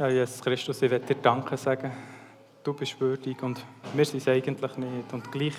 Ja, 0.00 0.08
Jesus 0.08 0.40
Christus, 0.40 0.80
ich 0.80 0.90
werde 0.90 1.04
dir 1.04 1.20
Danke 1.20 1.58
sagen. 1.58 1.92
Du 2.64 2.72
bist 2.72 2.98
würdig 2.98 3.42
und 3.42 3.62
wir 3.92 4.04
sind 4.06 4.20
es 4.20 4.28
eigentlich 4.28 4.76
nicht. 4.78 5.12
Und 5.12 5.30
gleich 5.30 5.52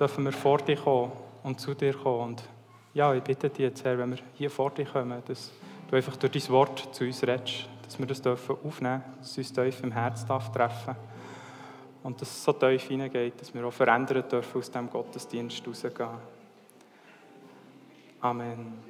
dürfen 0.00 0.24
wir 0.24 0.32
vor 0.32 0.56
dir 0.56 0.76
kommen 0.76 1.12
und 1.42 1.60
zu 1.60 1.74
dir 1.74 1.92
kommen. 1.92 2.28
Und 2.30 2.42
ja, 2.94 3.12
ich 3.12 3.22
bitte 3.22 3.50
dich 3.50 3.58
jetzt, 3.58 3.84
Herr, 3.84 3.98
wenn 3.98 4.12
wir 4.12 4.18
hier 4.32 4.48
vor 4.48 4.70
dir 4.70 4.86
kommen, 4.86 5.22
dass 5.26 5.50
du 5.90 5.96
einfach 5.96 6.16
durch 6.16 6.32
dein 6.32 6.48
Wort 6.48 6.88
zu 6.94 7.04
uns 7.04 7.22
redest, 7.22 7.68
dass 7.84 7.98
wir 7.98 8.06
das 8.06 8.22
dürfen 8.22 8.56
aufnehmen 8.64 9.02
dürfen, 9.02 9.20
dass 9.20 9.36
uns 9.36 9.52
tief 9.52 9.82
im 9.82 9.92
Herz 9.92 10.24
darf 10.24 10.50
treffen 10.50 10.96
und 12.02 12.18
dass 12.18 12.30
es 12.30 12.42
so 12.42 12.54
tief 12.54 12.84
hineingeht, 12.84 13.42
dass 13.42 13.52
wir 13.52 13.62
auch 13.66 13.74
verändern 13.74 14.24
dürfen 14.26 14.58
aus 14.58 14.70
diesem 14.70 14.88
Gottesdienst 14.88 15.68
rausgehen. 15.68 16.08
Amen. 18.22 18.89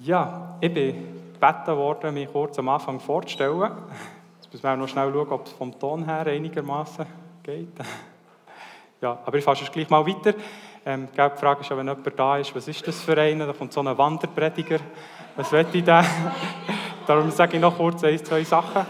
Ja, 0.00 0.56
ich 0.60 0.72
bin 0.72 0.94
gebeten 1.34 1.76
worden, 1.76 2.14
mich 2.14 2.30
kurz 2.30 2.56
am 2.60 2.68
Anfang 2.68 3.00
vorzustellen. 3.00 3.72
Jetzt 4.36 4.52
müssen 4.52 4.62
wir 4.62 4.76
noch 4.76 4.86
schnell 4.86 5.12
schauen, 5.12 5.28
ob 5.28 5.46
es 5.46 5.52
vom 5.52 5.76
Ton 5.76 6.04
her 6.04 6.24
einigermaßen 6.24 7.04
geht. 7.42 7.72
Ja, 9.00 9.18
aber 9.24 9.38
ich 9.38 9.42
fasse 9.42 9.64
es 9.64 9.72
gleich 9.72 9.90
mal 9.90 10.06
weiter. 10.06 10.34
Ähm, 10.86 11.08
die 11.12 11.16
Frage 11.16 11.62
ist 11.62 11.70
ja, 11.70 11.76
wenn 11.76 11.88
jemand 11.88 12.16
da 12.16 12.38
ist, 12.38 12.54
was 12.54 12.68
ist 12.68 12.86
das 12.86 13.02
für 13.02 13.20
einer? 13.20 13.48
Da 13.48 13.52
kommt 13.52 13.72
so 13.72 13.80
ein 13.80 13.98
Wanderprediger. 13.98 14.78
Was 15.34 15.50
will 15.50 15.66
ich 15.72 15.82
denn? 15.82 16.04
Darum 17.08 17.32
sage 17.32 17.56
ich 17.56 17.60
noch 17.60 17.76
kurz 17.76 18.04
ein, 18.04 18.24
zwei 18.24 18.44
Sachen. 18.44 18.86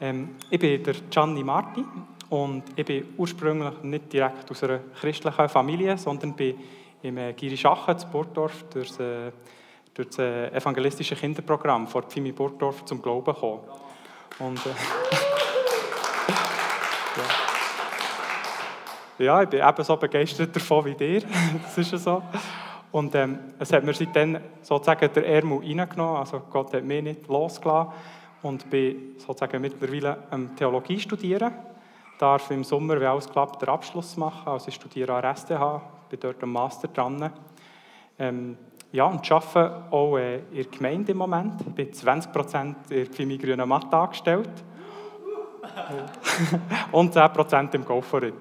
Ähm, 0.00 0.36
ich 0.48 0.58
bin 0.58 0.82
der 0.82 0.94
Gianni 1.10 1.44
Marti 1.44 1.84
und 2.30 2.62
ich 2.76 2.86
bin 2.86 3.14
ursprünglich 3.18 3.82
nicht 3.82 4.10
direkt 4.10 4.50
aus 4.50 4.64
einer 4.64 4.78
christlichen 4.98 5.48
Familie, 5.50 5.98
sondern 5.98 6.32
bin 6.32 6.54
im 7.02 7.18
äh, 7.18 7.34
Girischachen, 7.34 7.94
in 7.94 8.10
Burgdorf, 8.10 8.64
durch 8.72 8.98
äh, 9.00 9.32
durch 9.94 10.08
das 10.08 10.18
äh, 10.18 10.48
evangelistische 10.48 11.16
Kinderprogramm 11.16 11.86
vor 11.86 12.02
Pfimi 12.02 12.32
Burgdorf 12.32 12.84
zum 12.84 13.00
Glauben 13.02 13.32
gekommen. 13.32 13.60
Und, 14.38 14.58
äh, 14.66 14.70
ja. 19.18 19.24
ja. 19.24 19.42
ich 19.42 19.48
bin 19.48 19.66
ebenso 19.66 19.96
begeistert 19.96 20.54
davon 20.54 20.84
wie 20.84 20.94
dir. 20.94 21.22
das 21.62 21.78
ist 21.78 21.92
ja 21.92 21.98
so. 21.98 22.22
Und 22.92 23.14
ähm, 23.14 23.38
es 23.58 23.72
hat 23.72 23.84
mir 23.84 23.94
seitdem 23.94 24.38
sozusagen 24.62 25.12
der 25.12 25.26
Ärmel 25.26 25.58
reingenommen. 25.58 26.16
Also 26.16 26.42
Gott 26.50 26.72
hat 26.72 26.84
mich 26.84 27.02
nicht 27.02 27.28
losgelassen. 27.28 27.92
Und 28.42 28.70
bin 28.70 29.16
sozusagen 29.18 29.60
mittlerweile 29.60 30.16
am 30.30 30.56
Theologie 30.56 30.98
studieren. 30.98 31.52
Darf 32.18 32.50
im 32.50 32.64
Sommer, 32.64 32.98
wie 33.00 33.04
alles 33.04 33.28
klappt, 33.28 33.60
den 33.60 33.68
Abschluss 33.68 34.16
machen. 34.16 34.50
Also 34.50 34.68
ich 34.68 34.74
studiere 34.74 35.14
an 35.14 35.24
RSTH, 35.24 35.82
bin 36.08 36.20
dort 36.20 36.42
am 36.42 36.52
Master 36.52 36.88
dran. 36.88 37.30
Ähm, 38.18 38.56
ja, 38.92 39.04
und 39.04 39.30
arbeite 39.30 39.84
auch 39.90 40.16
äh, 40.16 40.38
in 40.38 40.54
der 40.54 40.64
Gemeinde 40.64 41.12
im 41.12 41.18
Moment. 41.18 41.60
Ich 41.60 41.74
bin 41.74 41.92
20 41.92 42.32
Prozent 42.32 42.76
in 42.90 43.28
der 43.28 43.38
grünen 43.38 43.68
Matte 43.68 43.96
angestellt. 43.96 44.50
und 46.92 47.12
10 47.12 47.32
Prozent 47.32 47.74
im 47.74 47.84
Golfverein. 47.84 48.32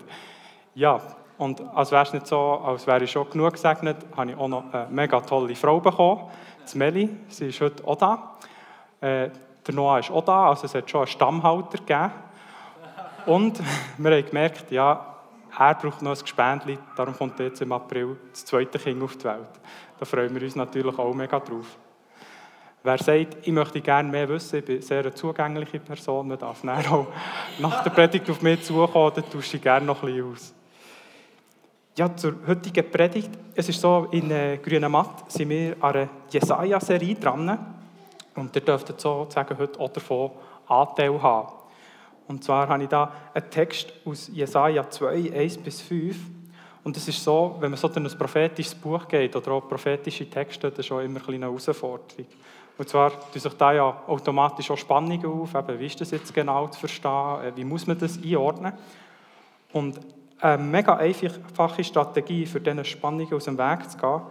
Ja, 0.74 1.00
und 1.38 1.62
als 1.74 1.92
wäre 1.92 2.04
es 2.04 2.14
nicht 2.14 2.28
so, 2.28 2.38
als 2.38 2.86
wäre 2.88 3.04
ich 3.04 3.12
schon 3.12 3.30
genug 3.30 3.54
gesegnet, 3.54 3.98
habe 4.16 4.32
ich 4.32 4.38
auch 4.38 4.48
noch 4.48 4.74
eine 4.74 4.88
mega 4.90 5.22
tolle 5.22 5.56
Frau 5.56 5.80
bekommen, 5.80 6.24
die 6.72 6.78
Meli. 6.78 7.10
Sie 7.28 7.48
ist 7.48 7.62
heute 7.62 7.86
auch 7.88 7.96
da. 7.96 8.34
Äh, 9.00 9.30
der 9.66 9.76
Noah 9.76 10.00
ist 10.00 10.12
auch 10.12 10.26
da, 10.26 10.50
also 10.50 10.66
es 10.66 10.74
hat 10.74 10.90
schon 10.90 11.02
einen 11.02 11.08
Stammhalter 11.08 11.78
gegeben. 11.78 12.12
Und 13.26 13.62
wir 13.98 14.12
haben 14.12 14.26
gemerkt, 14.26 14.72
ja, 14.72 15.06
er 15.60 15.76
braucht 15.76 16.02
noch 16.02 16.16
ein 16.16 16.22
Gespendli, 16.22 16.80
darum 16.96 17.16
kommt 17.18 17.38
jetzt 17.40 17.62
im 17.62 17.72
April 17.74 18.16
das 18.32 18.46
zweite 18.46 18.80
Kind 18.80 19.04
auf 19.04 19.18
die 19.18 19.26
Welt. 19.26 19.50
Da 20.00 20.06
freuen 20.06 20.34
wir 20.34 20.42
uns 20.42 20.56
natürlich 20.56 20.98
auch 20.98 21.14
mega 21.14 21.38
drauf. 21.38 21.78
Wer 22.82 22.98
sagt, 22.98 23.38
ich 23.42 23.52
möchte 23.52 23.82
gerne 23.82 24.10
mehr 24.10 24.30
wissen, 24.30 24.60
ich 24.60 24.66
bin 24.66 24.76
eine 24.78 24.82
sehr 24.82 25.14
zugängliche 25.14 25.80
Person, 25.82 26.30
man 26.30 26.40
darf 26.40 26.64
auch 26.64 27.08
nach 27.60 27.84
der 27.84 27.90
Predigt 27.90 28.30
auf 28.30 28.42
mich 28.42 28.64
zukommen, 28.64 29.12
dann 29.14 29.30
tausche 29.30 29.58
ich 29.58 29.62
gerne 29.62 29.86
noch 29.86 30.02
ein 30.02 30.14
bisschen 30.14 30.32
aus. 30.32 30.54
Ja, 31.98 32.16
zur 32.16 32.36
heutigen 32.48 32.90
Predigt. 32.90 33.30
Es 33.54 33.68
ist 33.68 33.82
so, 33.82 34.08
in 34.12 34.32
äh, 34.32 34.58
Grünen 34.64 34.90
Matt 34.90 35.30
sind 35.30 35.50
wir 35.50 35.76
an 35.82 35.94
einer 35.94 36.10
Jesaja-Serie 36.30 37.16
dran. 37.16 37.60
Und 38.36 38.56
ihr 38.56 38.62
dürft 38.62 38.88
sozusagen 38.88 39.58
heute 39.58 39.78
auch 39.78 39.90
davon 39.90 40.32
Anteil 40.68 41.22
haben. 41.22 41.59
Und 42.30 42.44
zwar 42.44 42.70
habe 42.70 42.84
ich 42.84 42.90
da 42.90 43.12
einen 43.34 43.50
Text 43.50 43.92
aus 44.06 44.30
Jesaja 44.32 44.88
2, 44.88 45.34
1 45.34 45.58
bis 45.58 45.82
5. 45.82 46.16
Und 46.84 46.96
es 46.96 47.08
ist 47.08 47.24
so, 47.24 47.58
wenn 47.60 47.72
man 47.72 47.80
so 47.80 47.92
ein 47.92 48.04
prophetisches 48.04 48.76
Buch 48.76 49.08
geht 49.08 49.36
oder 49.36 49.52
auch 49.52 49.68
prophetische 49.68 50.30
Texte, 50.30 50.70
das 50.70 50.86
ist 50.86 50.92
auch 50.92 51.00
immer 51.00 51.28
eine 51.28 51.48
Herausforderung. 51.48 52.28
Und 52.78 52.88
zwar 52.88 53.10
tun 53.10 53.42
sich 53.42 53.54
da 53.56 53.74
ja 53.74 54.04
automatisch 54.06 54.70
auch 54.70 54.78
Spannungen 54.78 55.26
auf, 55.26 55.56
eben, 55.56 55.80
wie 55.80 55.88
ist 55.88 56.00
das 56.00 56.12
jetzt 56.12 56.32
genau 56.32 56.68
zu 56.68 56.80
verstehen, 56.80 57.42
äh, 57.42 57.52
wie 57.56 57.66
muss 57.66 57.88
man 57.88 57.98
das 57.98 58.20
einordnen. 58.24 58.74
Und 59.74 60.00
eine 60.40 60.62
mega 60.62 60.98
einfache 60.98 61.84
Strategie, 61.84 62.46
für 62.46 62.62
diese 62.62 62.86
Spannungen 62.86 63.34
aus 63.34 63.46
dem 63.46 63.58
Weg 63.58 63.90
zu 63.90 63.98
gehen, 63.98 64.22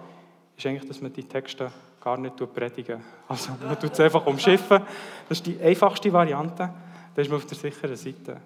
ist 0.56 0.66
eigentlich, 0.66 0.88
dass 0.88 1.00
man 1.00 1.12
die 1.12 1.25
Texte 1.25 1.72
gar 2.00 2.16
nicht 2.16 2.36
predigen. 2.54 3.03
Also 3.26 3.50
man 3.60 3.78
tut 3.78 3.92
es 3.92 4.00
einfach 4.00 4.25
umschiffen. 4.25 4.82
Das 5.28 5.38
ist 5.38 5.47
die 5.47 5.60
einfachste 5.60 6.12
Variante. 6.12 6.70
Da 7.15 7.23
ist 7.23 7.29
man 7.29 7.37
auf 7.37 7.47
der 7.47 7.57
sicheren 7.57 7.97
Seite. 7.97 8.41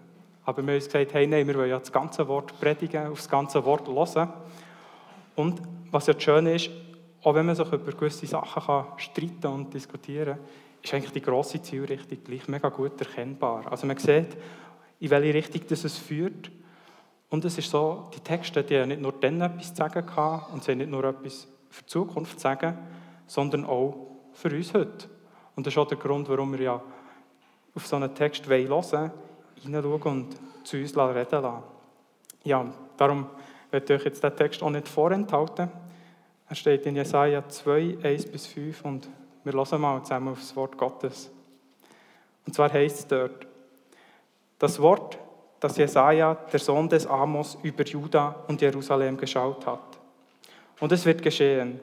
Aber 0.45 0.62
wir 0.62 0.73
haben 0.73 0.77
uns 0.77 0.87
gesagt, 0.87 1.15
hey, 1.15 1.27
nein, 1.27 1.47
wir 1.47 1.55
wollen 1.55 1.71
ja 1.71 1.78
das 1.78 1.93
ganze 1.93 2.27
Wort 2.27 2.59
predigen, 2.61 3.06
auf 3.09 3.19
das 3.19 3.28
ganze 3.28 3.65
Wort 3.65 3.87
hören. 3.87 4.33
Und 5.37 5.62
was 5.91 6.06
ja 6.06 6.19
schön 6.19 6.47
ist, 6.47 6.71
auch 7.23 7.34
wenn 7.34 7.47
man 7.47 7.55
sich 7.55 7.71
über 7.73 7.93
gewisse 7.93 8.27
Sachen 8.27 8.62
kann 8.62 8.87
streiten 8.97 9.47
und 9.47 9.73
diskutieren 9.73 10.37
kann, 10.37 10.45
ist 10.83 10.95
eigentlich 10.95 11.12
die 11.12 11.23
grosse 11.23 11.62
Zielrichtung 11.62 12.19
gleich 12.25 12.49
mega 12.49 12.69
gut 12.69 13.00
erkennbar. 13.00 13.71
Also 13.71 13.87
man 13.87 13.97
sieht, 13.99 14.37
in 14.99 15.11
welche 15.11 15.34
Richtung 15.34 15.62
das 15.69 15.84
es 15.84 15.97
führt. 15.97 16.50
Und 17.31 17.44
es 17.44 17.56
ist 17.56 17.71
so, 17.71 18.11
die 18.15 18.21
Texte, 18.21 18.62
die 18.65 18.79
haben 18.79 18.89
nicht 18.89 19.00
nur 19.00 19.12
dann 19.12 19.41
etwas 19.41 19.69
zu 19.69 19.77
sagen 19.77 20.05
gehabt, 20.05 20.53
und 20.53 20.65
sie 20.65 20.73
haben 20.73 20.79
nicht 20.79 20.91
nur 20.91 21.05
etwas 21.05 21.47
für 21.71 21.83
die 21.83 21.89
Zukunft 21.89 22.39
zu 22.39 22.43
sagen, 22.43 22.77
sondern 23.27 23.65
auch 23.65 23.94
für 24.33 24.50
uns 24.50 24.75
heute. 24.75 25.09
Und 25.55 25.67
das 25.67 25.73
ist 25.73 25.79
auch 25.79 25.89
der 25.89 25.99
Grund, 25.99 26.29
warum 26.29 26.53
wir 26.53 26.61
ja 26.61 26.83
auf 27.75 27.87
so 27.87 27.97
einen 27.97 28.15
Text 28.15 28.47
hören 28.47 28.69
wollen, 28.69 29.10
hineinschauen 29.62 30.03
und 30.03 30.37
zu 30.65 30.77
uns 30.77 30.97
reden 30.97 31.43
lassen. 31.43 31.62
Ja, 32.44 32.66
darum 32.97 33.27
werde 33.71 33.94
ich 33.94 34.00
euch 34.00 34.06
jetzt 34.06 34.22
den 34.22 34.37
Text 34.37 34.62
auch 34.62 34.71
nicht 34.71 34.88
vorenthalten. 34.88 35.71
Er 36.49 36.55
steht 36.55 36.84
in 36.87 36.97
Jesaja 36.97 37.49
2, 37.49 37.99
1 38.03 38.27
bis 38.27 38.47
5 38.47 38.84
und 38.84 39.09
wir 39.44 39.53
hören 39.53 39.81
mal 39.81 40.03
zusammen 40.03 40.28
auf 40.28 40.41
das 40.41 40.55
Wort 40.55 40.77
Gottes. 40.77 41.31
Und 42.47 42.55
zwar 42.55 42.72
heißt 42.72 42.99
es 42.99 43.06
dort, 43.06 43.47
das 44.59 44.81
Wort, 44.81 45.19
das 45.61 45.77
Jesaja, 45.77 46.34
der 46.34 46.61
Sohn 46.61 46.88
des 46.88 47.06
Amos, 47.06 47.56
über 47.62 47.84
Juda 47.84 48.44
und 48.49 48.61
Jerusalem 48.61 49.16
geschaut 49.16 49.66
hat. 49.66 49.99
Und 50.81 50.93
es 50.93 51.06
wird 51.06 51.22
geschehen. 51.22 51.81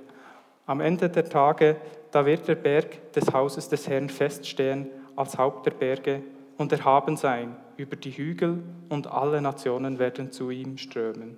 Am 0.65 0.81
Ende 0.81 1.09
der 1.09 1.27
Tage, 1.27 1.77
da 2.11 2.25
wird 2.25 2.47
der 2.47 2.55
Berg 2.55 3.13
des 3.13 3.33
Hauses 3.33 3.69
des 3.69 3.87
Herrn 3.87 4.09
feststehen 4.09 4.89
als 5.19 5.37
Haupt 5.37 5.65
der 5.65 5.71
Berge 5.71 6.23
und 6.57 6.71
erhaben 6.71 7.17
sein 7.17 7.57
über 7.75 7.97
die 7.97 8.11
Hügel, 8.11 8.63
und 8.87 9.07
alle 9.07 9.41
Nationen 9.41 9.99
werden 9.99 10.31
zu 10.31 10.49
ihm 10.49 10.77
strömen. 10.77 11.37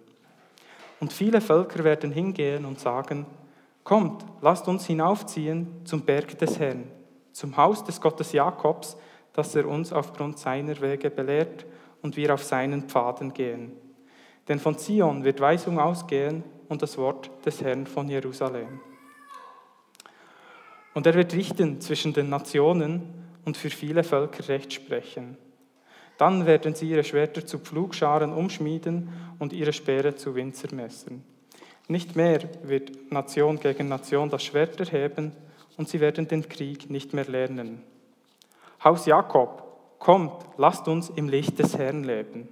Und 1.00 1.12
viele 1.12 1.42
Völker 1.42 1.84
werden 1.84 2.12
hingehen 2.12 2.66
und 2.66 2.80
sagen, 2.80 3.26
Kommt, 3.84 4.24
lasst 4.42 4.68
uns 4.68 4.86
hinaufziehen 4.86 5.68
zum 5.86 6.02
Berg 6.02 6.38
des 6.38 6.60
Herrn, 6.60 6.84
zum 7.32 7.58
Haus 7.58 7.84
des 7.84 8.00
Gottes 8.00 8.32
Jakobs, 8.32 8.96
dass 9.34 9.56
er 9.56 9.68
uns 9.68 9.92
aufgrund 9.92 10.38
seiner 10.38 10.80
Wege 10.82 11.10
belehrt 11.10 11.66
und 12.04 12.16
wir 12.16 12.34
auf 12.34 12.44
seinen 12.44 12.84
Pfaden 12.84 13.34
gehen. 13.34 13.72
Denn 14.48 14.60
von 14.60 14.78
Zion 14.78 15.24
wird 15.24 15.40
Weisung 15.40 15.80
ausgehen 15.80 16.44
und 16.70 16.84
das 16.84 16.98
Wort 17.00 17.32
des 17.44 17.62
Herrn 17.62 17.88
von 17.88 18.08
Jerusalem. 18.08 18.80
Und 20.94 21.08
er 21.08 21.16
wird 21.16 21.34
richten 21.34 21.82
zwischen 21.82 22.14
den 22.14 22.30
Nationen 22.30 23.22
und 23.46 23.58
für 23.58 23.70
viele 23.70 24.04
Völker 24.04 24.48
Recht 24.48 24.74
sprechen. 24.74 25.38
Dann 26.18 26.46
werden 26.46 26.76
sie 26.76 26.90
ihre 26.90 27.04
Schwerter 27.04 27.46
zu 27.46 27.60
Pflugscharen 27.60 28.32
umschmieden 28.32 29.10
und 29.40 29.54
ihre 29.54 29.74
Speere 29.74 30.16
zu 30.16 30.36
Winzermessern. 30.36 31.24
Nicht 31.88 32.16
mehr 32.16 32.42
wird 32.64 33.12
Nation 33.12 33.60
gegen 33.60 33.88
Nation 33.88 34.30
das 34.30 34.44
Schwert 34.44 34.80
erheben 34.80 35.32
und 35.78 35.90
sie 35.90 36.00
werden 36.00 36.28
den 36.28 36.48
Krieg 36.48 36.90
nicht 36.90 37.14
mehr 37.14 37.26
lernen. 37.26 37.82
Haus 38.84 39.06
Jakob, 39.06 39.98
kommt, 40.00 40.46
lasst 40.58 40.88
uns 40.88 41.10
im 41.10 41.30
Licht 41.30 41.58
des 41.60 41.78
Herrn 41.78 42.04
leben. 42.04 42.50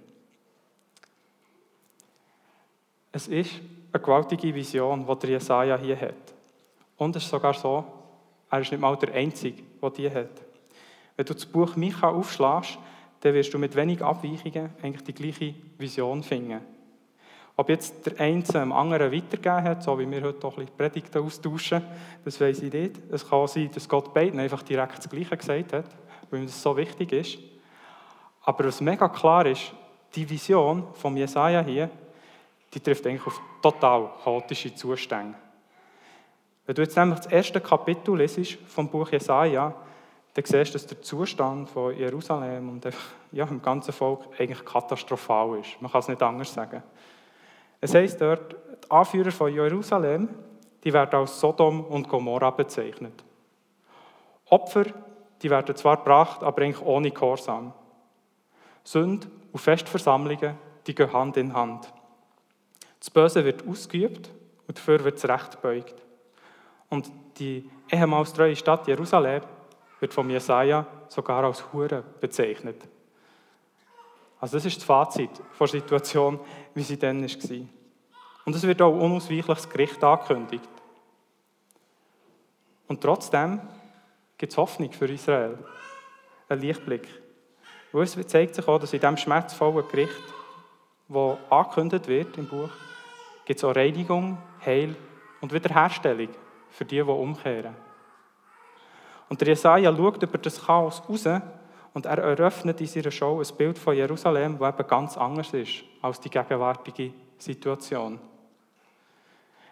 Es 3.12 3.28
ist 3.28 3.52
eine 3.92 4.02
gewaltige 4.02 4.54
Vision, 4.54 5.06
die 5.06 5.20
der 5.20 5.30
Jesaja 5.32 5.78
hier 5.78 6.00
hat. 6.00 6.34
Und 6.98 7.16
es 7.16 7.24
ist 7.24 7.30
sogar 7.30 7.54
so, 7.54 7.84
er 8.52 8.60
ist 8.60 8.72
nicht 8.72 8.80
mal 8.80 8.96
der 8.98 9.14
Einzige, 9.14 9.64
der 9.82 9.90
die 9.90 10.10
hat. 10.12 10.49
Wenn 11.20 11.26
du 11.26 11.34
das 11.34 11.46
Buch 11.46 11.76
Micha 11.76 12.08
aufschlägst, 12.08 12.78
dann 13.20 13.34
wirst 13.34 13.54
du 13.54 13.60
mit 13.60 13.76
wenig 13.76 14.02
Abweichungen 14.02 14.70
eigentlich 14.82 15.04
die 15.04 15.14
gleiche 15.14 15.54
Vision 15.78 16.24
finden. 16.24 16.62
Ob 17.58 17.68
jetzt 17.68 18.06
der 18.06 18.22
eine 18.22 18.42
dem 18.42 18.72
anderen 18.72 19.12
weitergegeben 19.12 19.64
hat, 19.66 19.84
so 19.84 20.00
wie 20.00 20.10
wir 20.10 20.22
heute 20.22 20.48
auch 20.48 20.58
ein 20.58 20.64
bisschen 20.64 20.78
Predigten 20.78 21.22
austauschen, 21.22 21.84
das 22.24 22.40
weiß 22.40 22.62
ich 22.62 22.72
nicht. 22.72 23.02
Es 23.12 23.30
kann 23.30 23.46
sein, 23.48 23.70
dass 23.70 23.90
Gott 23.90 24.14
beiden 24.14 24.40
einfach 24.40 24.64
direkt 24.64 25.00
das 25.00 25.10
Gleiche 25.10 25.36
gesagt 25.36 25.74
hat, 25.74 25.84
weil 26.30 26.40
ihm 26.40 26.46
das 26.46 26.64
so 26.64 26.78
wichtig 26.78 27.12
ist. 27.12 27.38
Aber 28.44 28.64
was 28.64 28.80
mega 28.80 29.10
klar 29.10 29.46
ist, 29.46 29.74
die 30.16 30.30
Vision 30.30 30.88
von 30.94 31.18
Jesaja 31.18 31.62
hier, 31.62 31.90
die 32.74 32.80
trifft 32.80 33.06
eigentlich 33.06 33.28
auf 33.28 33.42
total 33.62 34.10
chaotische 34.24 34.74
Zustände. 34.74 35.36
Wenn 36.66 36.76
du 36.76 36.82
jetzt 36.82 36.96
nämlich 36.96 37.20
das 37.20 37.30
erste 37.30 37.60
Kapitel 37.60 38.16
lesest 38.16 38.54
vom 38.68 38.88
Buch 38.88 39.12
Jesaja, 39.12 39.76
dann 40.34 40.46
siehst 40.46 40.74
du, 40.74 40.74
dass 40.74 40.88
der 40.88 41.02
Zustand 41.02 41.70
von 41.70 41.96
Jerusalem 41.98 42.70
und 42.70 42.88
ja, 43.32 43.46
dem 43.46 43.62
ganzen 43.62 43.92
Volk 43.92 44.22
eigentlich 44.38 44.64
katastrophal 44.64 45.60
ist. 45.60 45.82
Man 45.82 45.92
kann 45.92 46.00
es 46.00 46.08
nicht 46.08 46.22
anders 46.22 46.54
sagen. 46.54 46.84
Es 47.82 47.94
heißt 47.94 48.22
dort, 48.22 48.52
die 48.54 48.92
Anführer 48.92 49.32
von 49.32 49.54
Jerusalem, 49.54 50.30
die 50.84 50.94
werden 50.94 51.20
als 51.20 51.40
Sodom 51.40 51.84
und 51.86 52.08
Gomorra 52.08 52.52
bezeichnet. 52.52 53.24
Opfer, 54.50 54.86
die 55.42 55.50
werden 55.50 55.76
zwar 55.76 55.98
gebracht, 55.98 56.44
aber 56.44 56.62
eigentlich 56.62 56.86
ohne 56.86 57.12
Gehorsam. 57.12 57.74
Sünd 58.84 59.28
und 59.52 59.60
Festversammlungen, 59.60 60.58
die 60.88 60.96
gehen 60.96 61.12
Hand 61.12 61.38
in 61.38 61.54
Hand. 61.54 61.92
Das 63.00 63.10
Böse 63.10 63.46
wird 63.46 63.68
ausgeübt 63.68 64.30
und 64.68 64.78
dafür 64.78 65.04
wird 65.04 65.16
das 65.16 65.30
Recht 65.30 65.62
beugt. 65.62 65.96
Und 66.90 67.12
die 67.38 67.70
ehemals 67.90 68.34
treue 68.34 68.56
Stadt 68.56 68.88
Jerusalem 68.88 69.42
wird 70.00 70.14
von 70.14 70.30
Jesaja 70.30 70.86
sogar 71.08 71.44
als 71.44 71.72
Hure 71.74 72.04
bezeichnet. 72.20 72.82
Also 74.40 74.58
das 74.58 74.66
ist 74.66 74.78
das 74.78 74.84
Fazit 74.86 75.32
der 75.60 75.68
Situation, 75.68 76.40
wie 76.74 76.84
sie 76.84 76.98
dann 76.98 77.24
war. 77.24 77.68
Und 78.46 78.56
es 78.56 78.64
wird 78.64 78.82
auch 78.82 78.94
unausweichlich 78.94 79.46
das 79.46 79.70
Gericht 79.70 80.04
angekündigt. 80.04 80.70
Und 82.88 83.02
trotzdem 83.02 83.62
gibt 84.38 84.52
es 84.52 84.58
Hoffnung 84.58 84.92
für 84.92 85.06
Israel. 85.06 85.60
Ein 86.48 86.60
Lichtblick. 86.60 87.08
Weil 87.92 88.04
es 88.04 88.28
zeigt 88.28 88.56
sich 88.56 88.68
auch, 88.68 88.80
dass 88.80 88.94
in 88.94 89.00
diesem 89.00 89.18
schmerzvollen 89.18 89.88
Gericht, 89.90 90.24
das 91.08 91.38
angekündigt 91.50 92.08
wird 92.08 92.38
im 92.38 92.48
Buch, 92.48 92.70
gibt 93.46 93.60
es 93.60 93.64
auch 93.64 93.76
Reinigung, 93.76 94.38
Heil 94.66 94.96
und 95.42 95.54
Wiederherstellung 95.54 96.30
für 96.70 96.86
die, 96.86 96.96
die 96.96 97.02
umkehren. 97.02 97.76
Und 99.30 99.40
der 99.42 99.50
Jesaja 99.50 99.96
schaut 99.96 100.24
über 100.24 100.38
das 100.38 100.66
Chaos 100.66 101.02
raus 101.08 101.26
und 101.94 102.06
er 102.06 102.18
eröffnet 102.18 102.82
in 102.82 102.88
seiner 102.88 103.12
Show 103.12 103.40
ein 103.40 103.58
Bild 103.58 103.78
von 103.78 103.96
Jerusalem, 103.96 104.58
das 104.58 104.74
eben 104.74 104.88
ganz 104.88 105.18
anders 105.18 105.54
ist 105.54 105.84
als 106.02 106.20
die 106.20 106.30
gegenwärtige 106.30 107.14
Situation. 107.38 108.20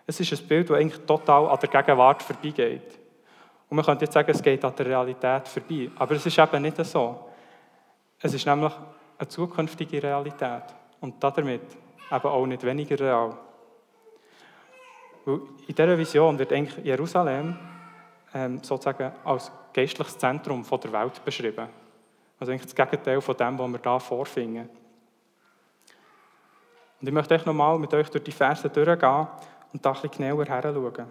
Es 0.05 0.19
ist 0.19 0.31
ein 0.31 0.47
Bild, 0.47 0.69
das 0.69 0.77
eigentlich 0.77 1.05
total 1.05 1.47
an 1.47 1.59
der 1.59 1.69
Gegenwart 1.69 2.23
vorbeigeht. 2.23 2.99
Und 3.69 3.75
man 3.75 3.85
könnte 3.85 4.05
jetzt 4.05 4.13
sagen, 4.13 4.31
es 4.31 4.41
geht 4.41 4.63
an 4.63 4.73
der 4.75 4.85
Realität 4.85 5.47
vorbei. 5.47 5.91
Aber 5.97 6.15
es 6.15 6.25
ist 6.25 6.37
eben 6.37 6.61
nicht 6.61 6.85
so. 6.85 7.27
Es 8.21 8.33
ist 8.33 8.45
nämlich 8.45 8.71
eine 9.17 9.27
zukünftige 9.27 10.01
Realität. 10.01 10.63
Und 11.01 11.21
damit 11.21 11.61
eben 12.09 12.25
auch 12.25 12.45
nicht 12.45 12.63
weniger 12.63 12.97
real. 12.97 13.37
Weil 15.25 15.41
in 15.67 15.75
dieser 15.75 15.97
Vision 15.97 16.39
wird 16.39 16.53
eigentlich 16.53 16.85
Jerusalem 16.85 17.57
sozusagen 18.61 19.11
als 19.23 19.51
geistliches 19.73 20.17
Zentrum 20.17 20.63
der 20.63 20.91
Welt 20.91 21.23
beschrieben. 21.23 21.67
Also 22.39 22.51
eigentlich 22.51 22.73
das 22.73 22.75
Gegenteil 22.75 23.21
von 23.21 23.35
dem, 23.37 23.57
was 23.57 23.71
wir 23.71 23.79
hier 23.81 23.99
vorfinden. 23.99 24.69
Und 26.99 27.07
ich 27.07 27.13
möchte 27.13 27.35
euch 27.35 27.45
nochmal 27.45 27.77
mit 27.77 27.93
euch 27.93 28.09
durch 28.09 28.23
die 28.23 28.31
Verse 28.31 28.67
durchgehen 28.69 29.27
und 29.73 29.85
da 29.85 29.91
ein 29.91 30.01
bisschen 30.01 30.11
genauer 30.11 30.45
heranschauen. 30.45 31.07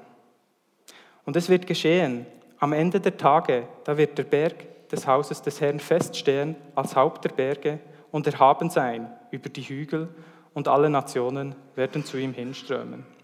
Und 1.25 1.37
es 1.37 1.49
wird 1.49 1.67
geschehen, 1.67 2.27
am 2.59 2.73
Ende 2.73 3.01
der 3.01 3.17
Tage, 3.17 3.69
da 3.85 3.97
wird 3.97 4.17
der 4.17 4.25
Berg 4.25 4.89
des 4.89 5.07
Hauses 5.07 5.43
des 5.43 5.61
Herrn 5.61 5.81
feststehen 5.81 6.57
als 6.75 6.95
Haupt 6.97 7.25
der 7.25 7.31
Berge 7.31 7.81
und 8.11 8.27
erhaben 8.27 8.71
sein 8.71 9.11
über 9.31 9.49
die 9.49 9.63
Hügel 9.63 10.09
und 10.55 10.69
alle 10.69 10.89
Nationen 10.89 11.55
werden 11.75 12.05
zu 12.05 12.17
ihm 12.17 12.33
hinströmen. 12.33 13.16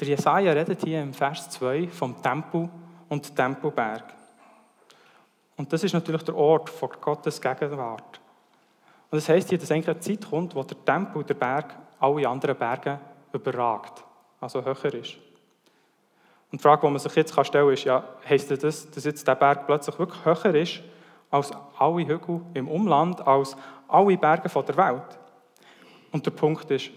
Der 0.00 0.08
Jesaja 0.08 0.52
redet 0.52 0.82
hier 0.82 1.02
im 1.02 1.12
Vers 1.12 1.50
2 1.50 1.88
vom 1.88 2.22
Tempel 2.22 2.70
und 3.10 3.36
Tempelberg. 3.36 4.04
Und 5.58 5.70
das 5.70 5.84
ist 5.84 5.92
natürlich 5.92 6.22
der 6.22 6.34
Ort 6.34 6.70
von 6.70 6.88
Gottes 6.98 7.38
Gegenwart. 7.38 8.18
Und 9.10 9.18
das 9.18 9.28
heißt 9.28 9.50
hier, 9.50 9.58
dass 9.58 9.70
eigentlich 9.70 9.90
eine 9.90 10.00
Zeit 10.00 10.30
kommt, 10.30 10.54
wo 10.54 10.62
der 10.62 10.82
Tempel, 10.86 11.22
der 11.22 11.34
Berg, 11.34 11.76
alle 11.98 12.26
anderen 12.26 12.56
Berge 12.56 12.98
überragt, 13.30 14.02
also 14.40 14.64
höher 14.64 14.94
ist. 14.94 15.16
Und 16.50 16.58
die 16.60 16.62
Frage, 16.62 16.86
die 16.86 16.92
man 16.92 16.98
sich 16.98 17.14
jetzt 17.16 17.32
stellen 17.32 17.66
kann, 17.66 17.74
ist, 17.74 17.84
ja, 17.84 18.02
heisst 18.26 18.50
das, 18.50 18.90
dass 18.90 19.04
jetzt 19.04 19.28
der 19.28 19.34
Berg 19.34 19.66
plötzlich 19.66 19.98
wirklich 19.98 20.24
höher 20.24 20.54
ist 20.54 20.80
als 21.30 21.50
alle 21.78 22.06
Hügel 22.06 22.40
im 22.54 22.68
Umland, 22.68 23.26
als 23.26 23.54
alle 23.86 24.16
Berge 24.16 24.48
der 24.48 24.76
Welt? 24.78 25.18
Und 26.10 26.24
der 26.24 26.30
Punkt 26.30 26.70
ist, 26.70 26.90